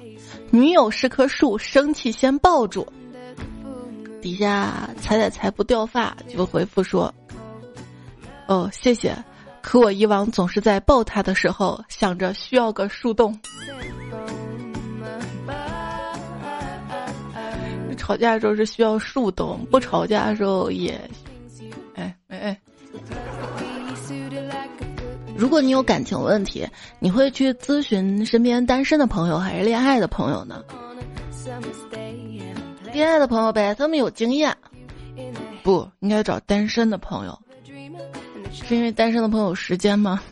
[0.50, 2.86] 女友是棵树，生气先抱住。
[4.20, 7.12] 底下踩踩踩不掉发，就回复说
[8.48, 9.16] ：“哦，谢谢。
[9.64, 13.36] 可我以往总是在抱他的时候想着需要个树洞。
[17.96, 21.00] 吵架的时候是需要树洞，不吵架的时候也……
[21.94, 22.60] 哎哎哎。”
[25.34, 30.62] 如果你有感情问题，你会去咨询身边单身的朋友还是恋爱的朋友呢？
[32.92, 34.54] 恋爱的朋友呗，他们有经验。
[35.62, 37.40] 不应该找单身的朋友，
[38.62, 40.22] 是因为单身的朋友有时间吗？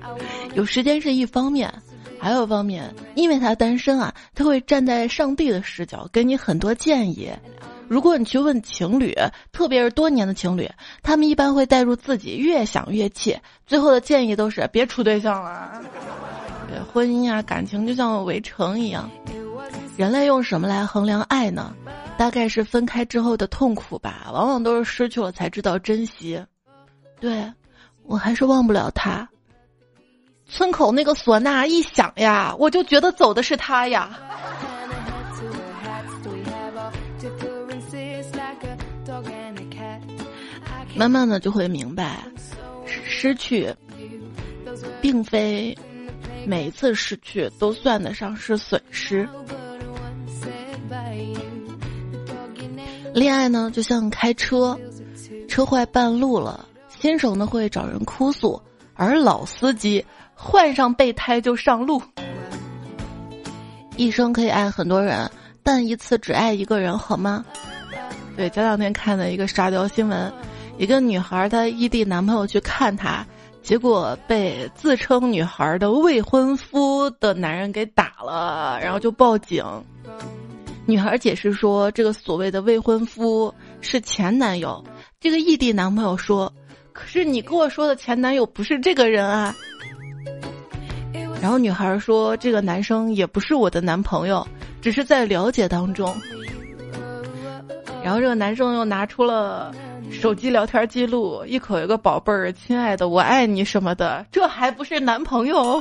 [0.54, 1.72] 有时间是一方面，
[2.18, 7.30] 还有方面，因为他单身啊，他会站在上帝的视角给你很多建议。
[7.88, 9.12] 如果你去问情侣，
[9.50, 10.68] 特别是多年的情侣，
[11.02, 15.82] 他们一般会带入自己，越想越气，最后的建议都是别处对象了。
[16.68, 19.10] 对婚姻啊，感情就像围城一样，
[19.96, 21.74] 人类用什么来衡量爱呢？
[22.16, 26.40] 大概是分开之后的痛苦吧，往往都是失去了才知道珍惜。
[27.18, 27.44] 对，
[28.10, 29.26] 我还是忘不了他。
[30.48, 34.18] 村口那个唢呐一响呀，我就觉得走的是他呀。
[40.96, 42.24] 慢慢的就会明白，
[42.84, 43.72] 失去，
[45.00, 45.78] 并非
[46.44, 49.28] 每一次失去都算得上是损失。
[53.14, 54.76] 恋爱呢，就像开车，
[55.48, 56.66] 车坏半路了，
[57.00, 58.60] 新手呢会找人哭诉，
[58.94, 62.02] 而老司机换上备胎就上路。
[63.96, 65.30] 一生可以爱很多人，
[65.62, 67.42] 但一次只爱一个人，好吗？
[68.36, 70.30] 对，前两天看的一个沙雕新闻。
[70.76, 73.26] 一个女孩，她异地男朋友去看她，
[73.62, 79.64] 结果被自称女孩的未婚夫的男人给打了，然后就报警。
[80.84, 84.84] 女孩解释说，这个所谓的未婚夫是前男友。
[85.18, 86.50] 这个异地男朋友说
[87.00, 89.56] ：“可是你跟我说的前男友不是这个人啊。”
[91.40, 94.46] 然后女孩说：“这个男生也不是我的男朋友，
[94.82, 96.14] 只是在了解当中。”
[98.04, 99.74] 然后这个男生又拿出了。
[100.10, 105.80] 手机聊天记录，一口一个宝贝儿，亲爱的，我爱你什么的，这还不是男朋友？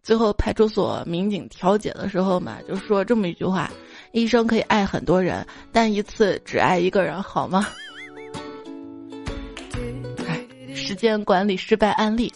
[0.00, 3.68] 最后派出所民警调解的时候嘛，就说这么一句话：
[4.12, 7.66] 一生可以爱很多人，但一次只爱一个人，好吗？
[10.76, 12.32] 时间管理失败案例。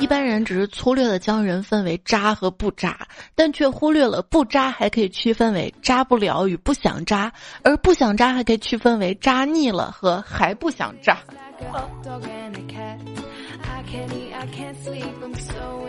[0.00, 11.18] 一般人只是粗略的将人分为渣和不渣，但却忽略了不渣还可以区分为渣不了与不想渣，而不想渣还可以区分为渣腻了和还不想渣。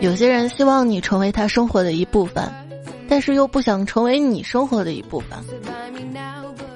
[0.00, 2.48] 有些人希望你成为他生活的一部分，
[3.08, 5.38] 但是又不想成为你生活的一部分。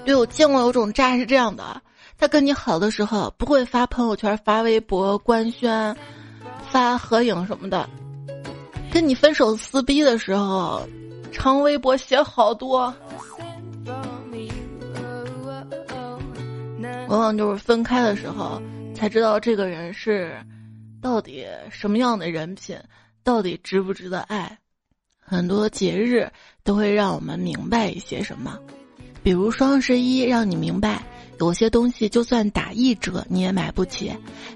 [0.05, 1.81] 对我见过有种渣是这样的，
[2.21, 5.97] 他跟你好的时候不会发朋友圈、发微博官宣。
[6.71, 7.89] 发合影什么的，
[8.93, 10.87] 跟你分手撕逼的时候，
[11.33, 12.95] 长微博写好多，
[17.09, 18.63] 往往就是分开的时候
[18.95, 20.33] 才知道这个人是
[21.03, 22.79] 到底什么样的人品，
[23.25, 24.57] 到底值不值得爱。
[25.19, 26.31] 很多节日
[26.63, 28.57] 都会让我们明白一些什么，
[29.25, 31.03] 比如双十一，让你明白。
[31.41, 34.13] 有些东西就算打一折你也买不起，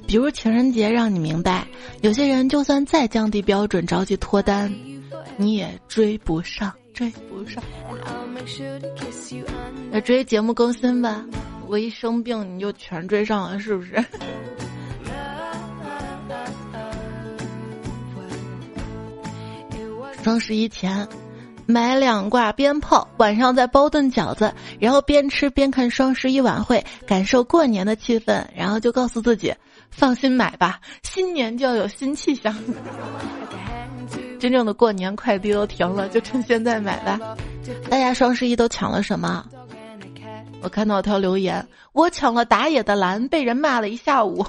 [0.07, 1.67] 比如情人节让你明白，
[2.03, 4.71] 有些人就算再降低标准着急脱单，
[5.39, 7.65] 你也追不上，追不上。
[9.91, 11.25] 那追节目更新吧，
[11.67, 14.05] 我一生病你就全追上了，是不是？
[20.23, 21.09] 双十一前。
[21.67, 29.55] 买两挂鞭炮，晚上再包顿饺子，然后边吃边看双十一晚会，感受过年的气氛，然后就告诉自己，
[29.91, 32.55] 放心买吧，新年就要有新气象。
[34.39, 37.19] 真正的过年快递都停了，就趁现在买吧。
[37.89, 39.45] 大家双十一都抢了什么？
[40.61, 44.45] 我看到条留言，我抢了打野的蓝，被人骂了一下午。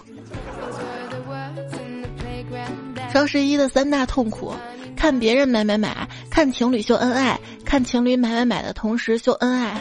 [3.12, 4.54] 双十一的三大痛苦。
[4.96, 9.80] 看别人买买买，看情侣秀恩爱，看情侣买买买的同时秀恩爱，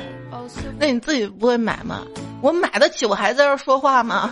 [0.78, 2.02] 那你自己不会买吗？
[2.40, 4.30] 我买得起，我还在这说话吗？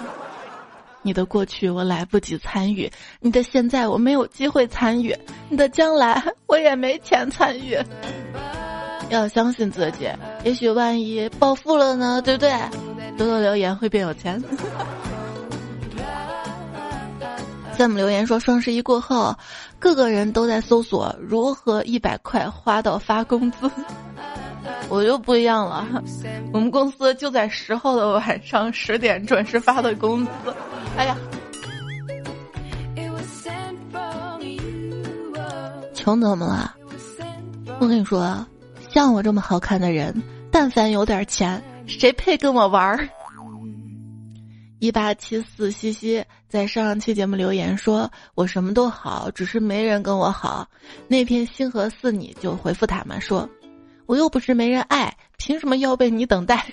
[1.03, 5.17] 你的过去我来不及参与，你的现在我没有机会参与，
[5.49, 7.79] 你的将来我也没钱参与。
[9.09, 10.09] 要相信自己，
[10.45, 12.53] 也许万一暴富了呢，对不对？
[13.17, 14.43] 多多留言会变有钱。
[17.83, 19.37] 在我们留言说，双十一过后，
[19.81, 23.69] 各个人都在搜索如何一百块花到发工资。
[24.89, 25.85] 我就不一样了，
[26.53, 30.31] 我们公司就在十号的晚上十点准时发的工资。
[30.97, 31.17] 哎呀，
[35.93, 36.77] 穷怎么了？
[37.81, 38.47] 我跟你说，
[38.91, 40.23] 像我这么好看的人，
[40.53, 43.09] 但凡有点钱，谁配跟我玩儿？
[44.79, 50.69] 一八七四西西在上期节目留言说：“我什么都好，只是没人跟我好。”
[51.09, 53.49] 那篇星河似你就回复他们说。
[54.05, 56.67] 我又不是没人爱，凭什么要被你等待？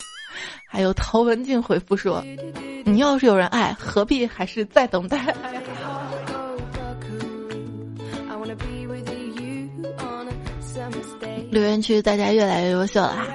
[0.66, 2.24] 还有陶文静回复说
[2.86, 5.18] ：“你要是有人爱，何必还是在等待？”
[11.52, 13.26] 留言区大家越来越优秀了哈！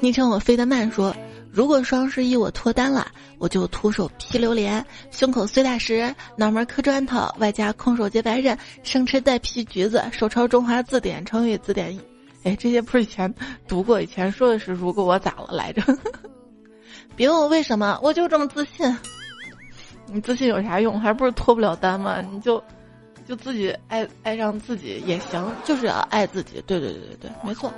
[0.00, 1.14] 昵称我飞得慢说
[1.56, 11.98] ：“如果双十一我脱单了，我就徒手劈榴莲，胸口碎大石，脑门磕砖头，外加空手接白刃，生吃带皮橘子，手抄中华字典、成语字典。”
[12.44, 13.34] 哎，这些不是以前
[13.66, 14.02] 读过？
[14.02, 15.82] 以前说的是如果我咋了来着？
[17.16, 18.94] 别问我为什么，我就这么自信。
[20.12, 21.00] 你自信有啥用？
[21.00, 22.20] 还不是脱不了单吗？
[22.20, 22.62] 你就
[23.26, 26.62] 就自己爱爱上自己也行，就是要爱自己。
[26.66, 27.72] 对对对对对，没错。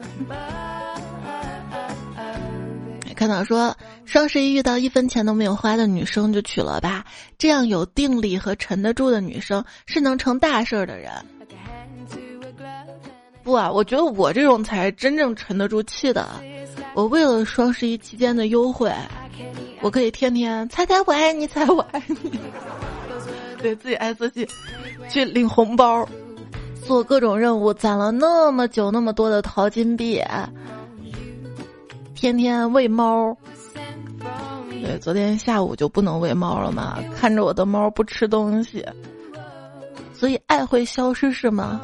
[3.19, 7.05] 看到说双十一遇到一分钱都没有花的女生就娶了吧，
[7.37, 11.11] 这样有定力和沉得住的女生是能成大事儿的人。
[13.43, 16.29] 不啊，我觉得我这种才是真正沉得住气的。
[16.95, 18.95] 我为了双十一期间的优惠，
[19.81, 22.39] 我可以天天猜猜我爱你，猜我爱你，
[23.61, 24.47] 对自己爱自己，
[25.11, 26.09] 去领红包，
[26.87, 30.23] 做各种任务，攒了那么久那么多的淘金币，
[32.19, 33.37] 天天喂猫。
[34.83, 38.85] 对，昨天下午就不能喂猫了嘛，看着我的猫不吃东西，
[40.12, 41.81] 所以爱会消失是吗？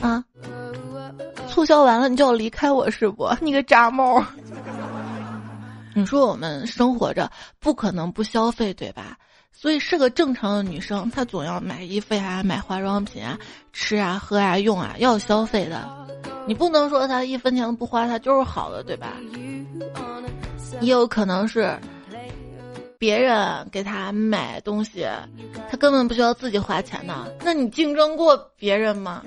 [0.00, 0.24] 啊？
[1.48, 3.30] 促销完了，你就要离开我是不？
[3.40, 4.20] 你个渣猫！
[5.94, 7.30] 你说我们生活着
[7.60, 9.16] 不可能不消费，对吧？
[9.58, 13.38] 所以是个正常的女生，她总要买衣服呀、买化妆品啊、
[13.72, 15.88] 吃啊、喝啊、用啊，要消费的。
[16.46, 19.14] 你不能说她一分钱都不花，她就是好的，对吧？
[20.80, 21.74] 也有可能是
[22.98, 25.06] 别人给她买东西，
[25.70, 27.26] 她根本不需要自己花钱呢。
[27.42, 29.22] 那你竞争过别人吗？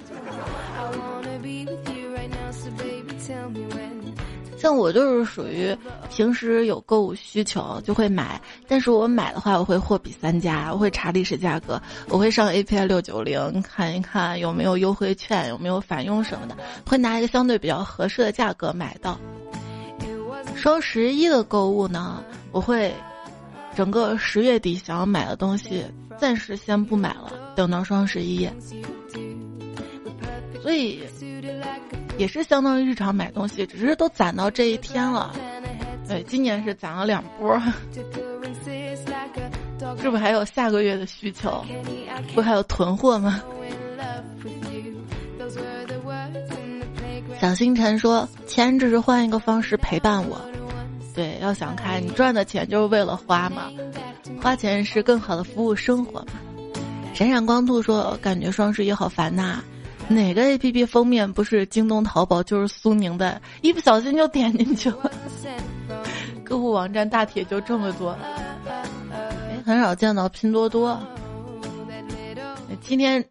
[4.60, 5.74] 像我就是属于
[6.10, 19.18] 平时有购物需求就会买，但是我买的话我会货比三家，我会查历史价格，我会上 A P I 六九零看一看有没有优惠券，有没有返佣什么的，会拿一个相对比较合适的价格买到。
[20.56, 22.94] 双十一的购物呢，我会
[23.76, 25.86] 整个十月底想要买的东西
[26.18, 28.46] 暂时先不买了，等到双十一。
[30.62, 31.00] 所以。
[32.20, 35.34] 也是相当于日常买东西，只是都攒到这一天了。
[36.06, 37.58] 对，今年是攒了两波，
[40.02, 41.64] 是不是还有下个月的需求？
[42.36, 43.42] 不还有囤货吗？
[47.40, 50.38] 小星辰说：“钱只是换一个方式陪伴我。”
[51.16, 53.72] 对，要想开，你赚的钱就是为了花嘛，
[54.42, 56.34] 花钱是更好的服务生活嘛。
[57.14, 59.64] 闪闪光度说：“感觉双十一好烦呐。”
[60.12, 63.40] 哪个 A P P 封面不是京东、淘宝就是苏宁的？
[63.62, 65.12] 一不小心就点进去了。
[66.44, 68.18] 购物网站大铁就这么多，
[69.12, 71.00] 哎，很少见到拼多多。
[72.82, 73.24] 今天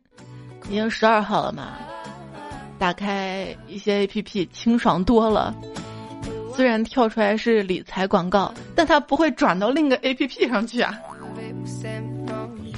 [0.69, 1.79] 已经十二号了嘛，
[2.79, 5.53] 打开一些 A P P 清爽多了。
[6.55, 10.97] 虽然跳出来是理财广告，但它不会转到另一个 A P P 上去啊。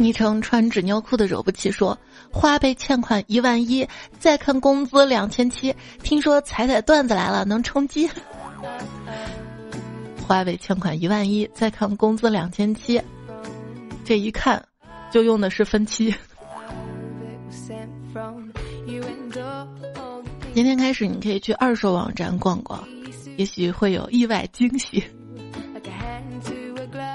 [0.01, 1.97] 昵称穿纸尿裤的惹不起说。
[2.33, 3.87] 花呗欠款一万一，
[4.19, 8.09] 再看工资两千七，听说彩彩段子来了能充饥。
[10.27, 13.03] 花呗欠款一万一，再看工资两千七，
[14.05, 14.65] 这一看
[15.11, 16.15] 就用的是分期。
[20.55, 22.83] 今天开始你可以去二手网站逛逛，
[23.37, 25.05] 也许会有意外惊喜。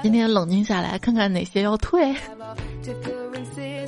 [0.02, 2.14] 今天冷静下来看看哪些要退。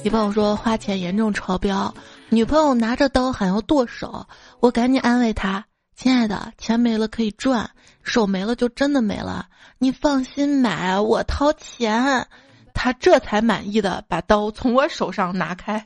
[0.03, 1.93] 女朋友说花钱严重超标，
[2.29, 4.27] 女朋友拿着刀喊要剁手，
[4.61, 7.69] 我赶紧安慰她：“亲爱的，钱没了可以赚，
[8.03, 9.47] 手没了就真的没了，
[9.79, 12.27] 你放心买，我掏钱。
[12.75, 15.85] 他这才满意的把刀从我手上拿开。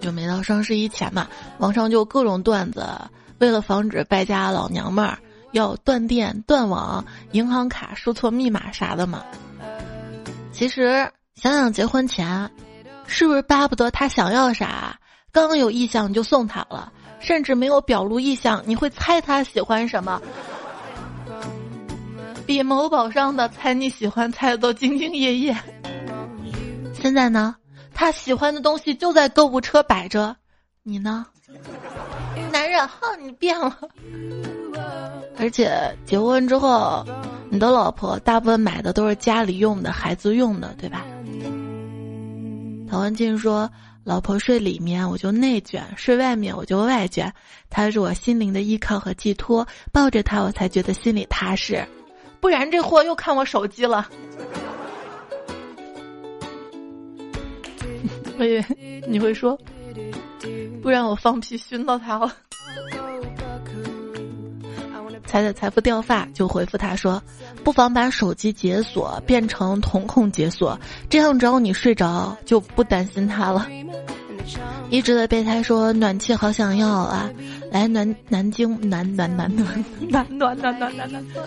[0.00, 1.28] 就没到双十一前嘛，
[1.58, 2.86] 网上就各种段子，
[3.38, 5.18] 为了防止败家老娘们儿
[5.54, 9.24] 要断电、断网、银行卡输错密码啥的嘛。
[10.52, 12.50] 其实想想结婚前，
[13.06, 14.98] 是不是巴不得他想要啥，
[15.32, 20.20] 刚有意向就送他了，甚至没有表露意向，你会猜他喜欢什么？
[22.44, 25.56] 比某宝上的猜你喜欢猜的都兢兢业业。
[26.92, 27.56] 现在呢？
[27.94, 30.36] 他喜欢的东西就在购物车摆着，
[30.82, 31.24] 你呢？
[32.54, 33.76] 男人，哼，你变了。
[35.36, 37.04] 而且结婚之后，
[37.50, 41.04] 你的老婆大部分买的都是家里用的、孩子用的，对吧？
[42.88, 43.68] 陶文静说
[44.04, 47.34] ：“老婆睡里面我就内卷，睡外面我就外卷。
[47.68, 51.84] 她是我心灵的依靠和寄托，抱着她我才觉得心里踏实。
[52.38, 54.08] 不然这货又看我手机了。
[58.38, 58.64] ”我以为
[59.08, 59.58] 你会说，
[60.82, 62.32] 不然我放屁熏到他了。
[65.26, 67.20] 彩彩财富掉发就回复他说
[67.64, 70.78] ：“不妨把手机解锁变成瞳孔解锁，
[71.10, 73.66] 这样只要你睡着就不担心他了。”
[74.90, 77.28] 一直在备胎说：“暖气好想要啊！”
[77.72, 81.44] 来南南京南南南暖暖暖暖暖暖暖暖暖，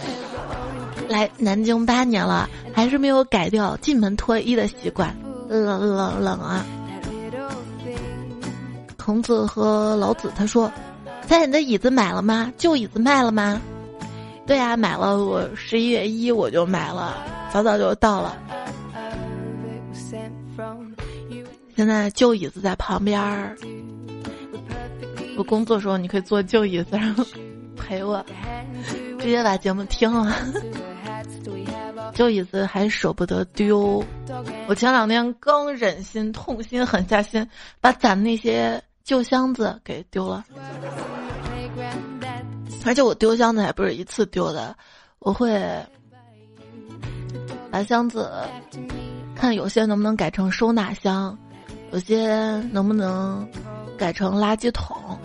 [1.08, 5.16] 来南京八年了，还是没有改掉进门脱衣的习惯，
[5.48, 6.66] 冷冷冷啊！
[9.08, 10.70] 孔子和老子他说
[11.26, 12.52] ：“在你的椅子买了吗？
[12.58, 13.62] 旧椅子卖了吗？”
[14.46, 15.24] 对呀，买了。
[15.24, 17.16] 我十一月一我就买了，
[17.50, 18.38] 早早就到了。
[21.74, 23.56] 现在旧椅子在旁边儿，
[25.38, 27.16] 我工作时候你可以坐旧椅子上
[27.78, 28.22] 陪我，
[29.20, 30.36] 直接把节目听了。
[32.14, 34.04] 旧椅子还舍不得丢，
[34.68, 37.48] 我前两天刚忍心痛心狠下心，
[37.80, 40.44] 把攒那些旧箱子给丢了。
[42.86, 44.76] 而且我丢箱子还不是一次丢的，
[45.20, 45.58] 我会
[47.72, 48.30] 把箱子
[49.34, 51.38] 看有些能不能改成收纳箱，
[51.92, 53.48] 有些能不能
[53.98, 55.18] 改成垃圾桶，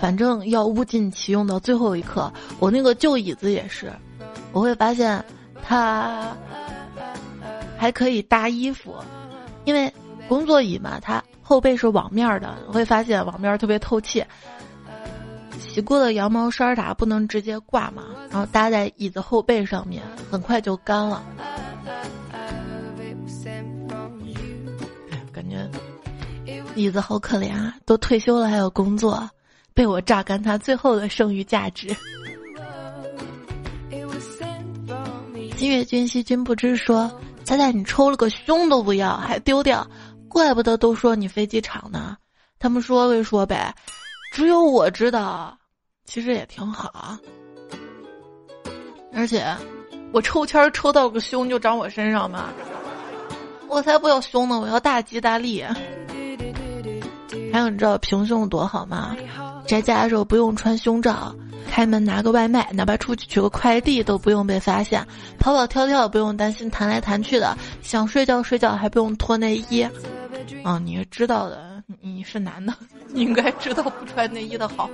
[0.00, 2.32] 反正要物尽其用到最后一刻。
[2.58, 3.92] 我那个旧椅子也是，
[4.52, 5.24] 我会发现。
[5.62, 6.34] 它
[7.78, 8.96] 还可以搭衣服，
[9.66, 9.92] 因为
[10.26, 14.24] 工作椅嘛，它后背是网面的，会发现网面特别透气。
[15.58, 21.24] 洗过的羊毛衫啥不能直接挂嘛，然后搭在椅子后背上面，很快就干了。
[25.32, 25.68] 感觉
[26.76, 29.28] 椅子好可怜啊，都退休了还有工作，
[29.74, 31.88] 被我榨干它最后的剩余价值。
[35.56, 37.10] 金月君兮君不知说，
[37.42, 39.84] 猜猜你抽了个胸都不要还丢掉，
[40.30, 42.16] 怪不得都说你飞机场呢。
[42.58, 43.74] 他们说归说呗，
[44.32, 45.58] 只有我知道，
[46.04, 47.18] 其实也挺好。
[49.12, 49.44] 而且
[50.12, 52.50] 我抽签抽到个胸就长我身上嘛，
[53.66, 55.64] 我才不要胸呢，我要大吉大利。
[57.52, 59.16] 还有你知道平胸多好吗？
[59.66, 61.34] 在家的时候不用穿胸罩。
[61.70, 65.06] 开门拿个外卖，哪怕出去取个快递都不用被发现，
[65.38, 69.82] 跑跑跳跳不用担心弹来弹去的，想睡觉睡觉还不用脱内衣。
[70.64, 72.74] 啊， 你是知道的，你是男的，
[73.08, 74.90] 你应该知道不穿内衣的好。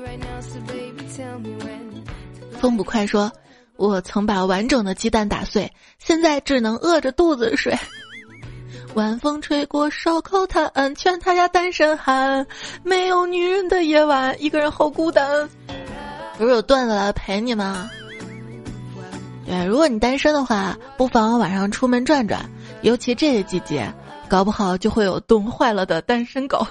[2.61, 3.33] 风不快说，
[3.77, 7.75] 我曾把完整的鸡蛋打碎，现在只能饿着肚子睡。
[8.97, 12.47] 晚风吹过烧烤摊，劝他家单身汉，
[12.83, 15.47] 没有女人的夜晚，一个人好孤单。
[16.39, 17.91] 不是有段子来陪你吗？
[19.45, 22.41] 对，如果你单身的话，不妨晚上出门转转，
[22.81, 23.93] 尤其这个季节，
[24.29, 26.67] 搞不好就会有冻坏了的单身狗。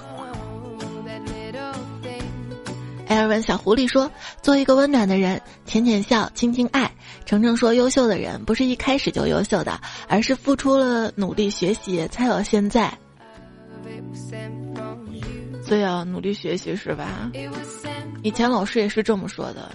[3.06, 4.10] 艾尔文小狐狸说
[4.42, 6.90] ：“做一个温暖的人，浅浅笑，轻轻爱。”
[7.24, 12.92] 程程说：“优秀的人不是一开始就优秀的，而是付出了努力学习才有现在。”
[15.62, 17.30] 所以要努力学习是吧？
[18.22, 19.70] 以前老师也是这么说的，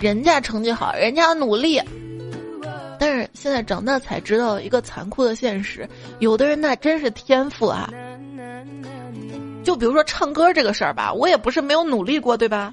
[0.00, 1.80] 人家成绩好，人家努力，
[2.98, 7.88] 但是现在长大才知道一个残酷的现实，有的人那真是天赋啊。
[9.66, 12.72] 就比如说唱歌这个事儿吧，我也不是没有努力过，对吧？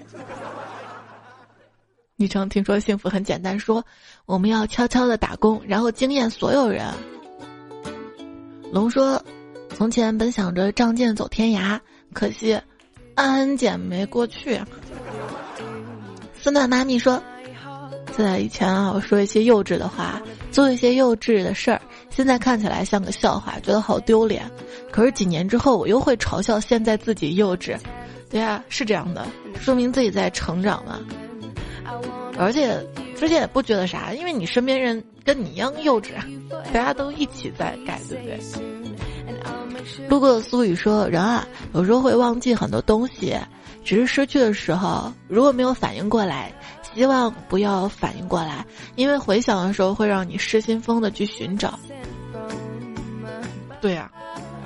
[2.15, 3.83] 昵称听说幸福很简单，说
[4.27, 6.85] 我们要悄悄的打工，然后惊艳所有人。
[8.71, 9.19] 龙说，
[9.75, 11.79] 从前本想着仗剑走天涯。
[12.13, 12.53] 可惜，
[13.15, 14.61] 安安检没过去。
[16.39, 17.19] 思暖妈咪说
[18.15, 20.21] ：“在以前啊，我说一些幼稚的话，
[20.53, 21.81] 做一些幼稚的事儿，
[22.11, 24.49] 现在看起来像个笑话，觉得好丢脸。
[24.91, 27.75] 可是几年之后，我又会嘲笑现在自己幼稚。
[28.29, 29.25] 对啊，是这样的，
[29.59, 30.99] 说明自己在成长嘛。
[32.37, 32.79] 而且
[33.15, 36.11] 之前也不觉得啥，因为你身边人跟你一样幼稚，
[36.71, 38.39] 大家都一起在改，对不对？
[40.07, 43.35] 路过的苏雨说：“人啊，有时候会忘记很多东西，
[43.83, 46.53] 只是失去的时候，如果没有反应过来。”
[46.95, 48.65] 希望不要反应过来，
[48.95, 51.79] 因为回想的时候会让你失心疯的去寻找。
[53.81, 54.11] 对呀，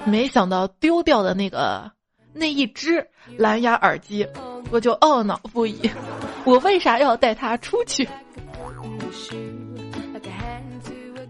[0.06, 1.92] 没想到丢掉的那个
[2.34, 3.08] 那一只
[3.38, 4.28] 蓝牙耳机，
[4.70, 5.90] 我就懊恼不已。
[6.44, 8.08] 我为啥要带它出去？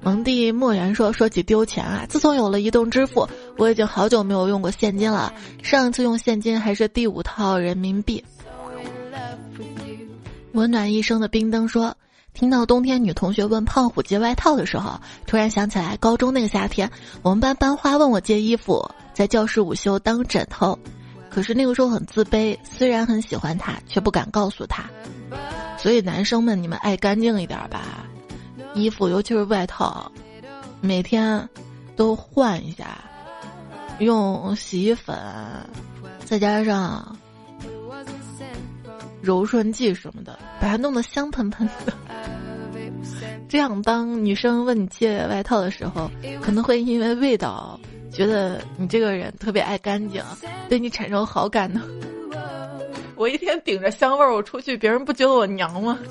[0.01, 3.27] 蒙蒂默然说：“说起丢钱啊，自从有了移动支付，
[3.57, 5.33] 我已经好久没有用过现金了。
[5.61, 8.23] 上一次用现金还是第五套人民币。”
[10.57, 11.95] 温暖一生的冰灯说
[12.33, 16.89] ：“听到冬天女同学问胖虎借外套的时候，突然想起来高中那个夏天，
[17.21, 18.83] 我们班班花问我借衣服，
[19.13, 20.77] 在教室午休当枕头。
[21.29, 24.83] 可是那个时候很自卑，虽然很喜欢他，却不敢告诉他。
[25.77, 28.07] 所以男生们，你们爱干净一点吧，
[28.73, 30.11] 衣服尤其是外套，
[30.81, 31.47] 每天
[31.95, 32.97] 都换一下，
[33.99, 35.15] 用洗衣粉，
[36.25, 37.15] 再加上。”
[39.21, 41.93] 柔顺剂什么的，把它弄得香喷喷的。
[43.49, 46.09] 这样，当女生问你借外套的时候，
[46.41, 47.79] 可能会因为味道
[48.11, 50.23] 觉得你这个人特别爱干净，
[50.69, 51.81] 对你产生好感呢。
[53.15, 55.97] 我一天顶着香味儿我出去，别人不觉得我娘吗？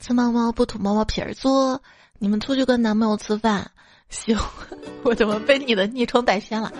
[0.00, 1.82] 吃猫猫不吐猫猫皮儿说，
[2.18, 3.70] 你们出去跟男朋友吃饭。
[4.10, 4.36] 行，
[5.02, 6.72] 我怎么被你的昵称带偏了？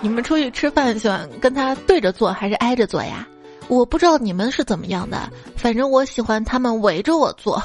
[0.00, 3.26] 你们出去吃饭喜欢跟他对着坐还是挨着坐呀？
[3.68, 7.62] 我不知道你们是怎么样的，反正我喜欢他们围着我坐。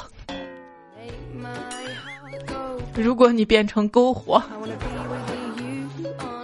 [2.94, 4.42] 如果你变成篝火，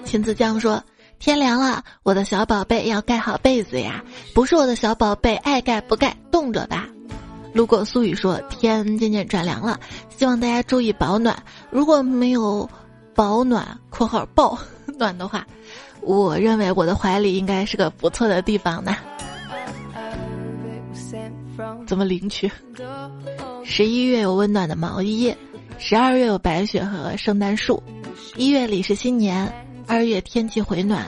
[0.05, 0.83] 秦子江说
[1.19, 4.03] ：“天凉了，我的小宝贝要盖好被子呀。
[4.35, 6.89] 不是我的小宝贝爱盖不盖，冻着吧。”
[7.55, 9.79] 路过苏雨说：“天渐渐转凉了，
[10.23, 11.37] 希望大家注意保暖。
[11.69, 12.71] 如果没有
[13.13, 14.57] 保暖（括号抱
[14.97, 15.45] 暖）的话，
[16.01, 18.97] 我认为我的怀里应该是个不错的地方呢。
[21.89, 22.49] 怎么领取？
[23.65, 25.35] 十一月有温暖的毛衣，
[25.77, 27.83] 十二月有白雪和圣诞树，
[28.37, 29.53] 一月里是新年，
[29.89, 31.05] 二月天气回暖，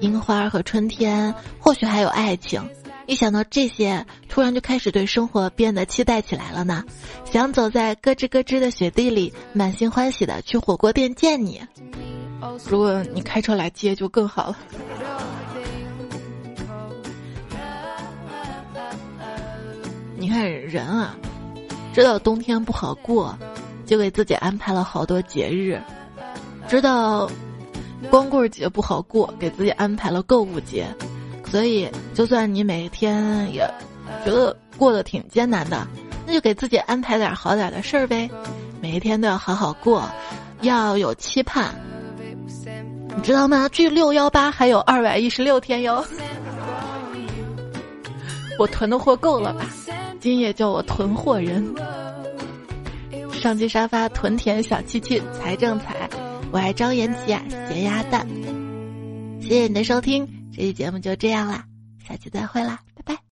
[0.00, 2.62] 樱花和春天，或许还有爱情。”
[3.06, 6.84] 一想到这些，突然就开始对生活变得期待起来了呢。
[7.24, 11.60] 想走在咯吱咯吱的雪地里，满心欢喜的去火锅店见你。
[12.68, 14.58] 如果你开车来接就更好了。
[20.16, 21.16] 你看人啊，
[21.92, 23.36] 知道冬天不好过，
[23.84, 25.78] 就给自己安排了好多节日；
[26.68, 27.28] 知道
[28.10, 30.86] 光棍节不好过，给自己安排了购物节。
[31.52, 33.70] 所以，就算你每天也
[34.24, 35.86] 觉得过得挺艰难的，
[36.26, 38.30] 那就给自己安排点好点的事儿呗。
[38.80, 40.10] 每一天都要好好过，
[40.62, 41.74] 要有期盼。
[43.14, 43.68] 你知道吗？
[43.70, 46.02] 距六幺八还有二百一十六天哟。
[48.58, 49.66] 我囤的货够了吧？
[50.20, 51.62] 今夜叫我囤货人。
[53.30, 56.08] 上期沙发囤田小七七财政财，
[56.50, 58.26] 我爱张延琪啊，咸鸭蛋。
[59.42, 61.66] 谢谢你的收听这期节目就这样啦
[62.06, 63.22] 下期再会啦拜拜。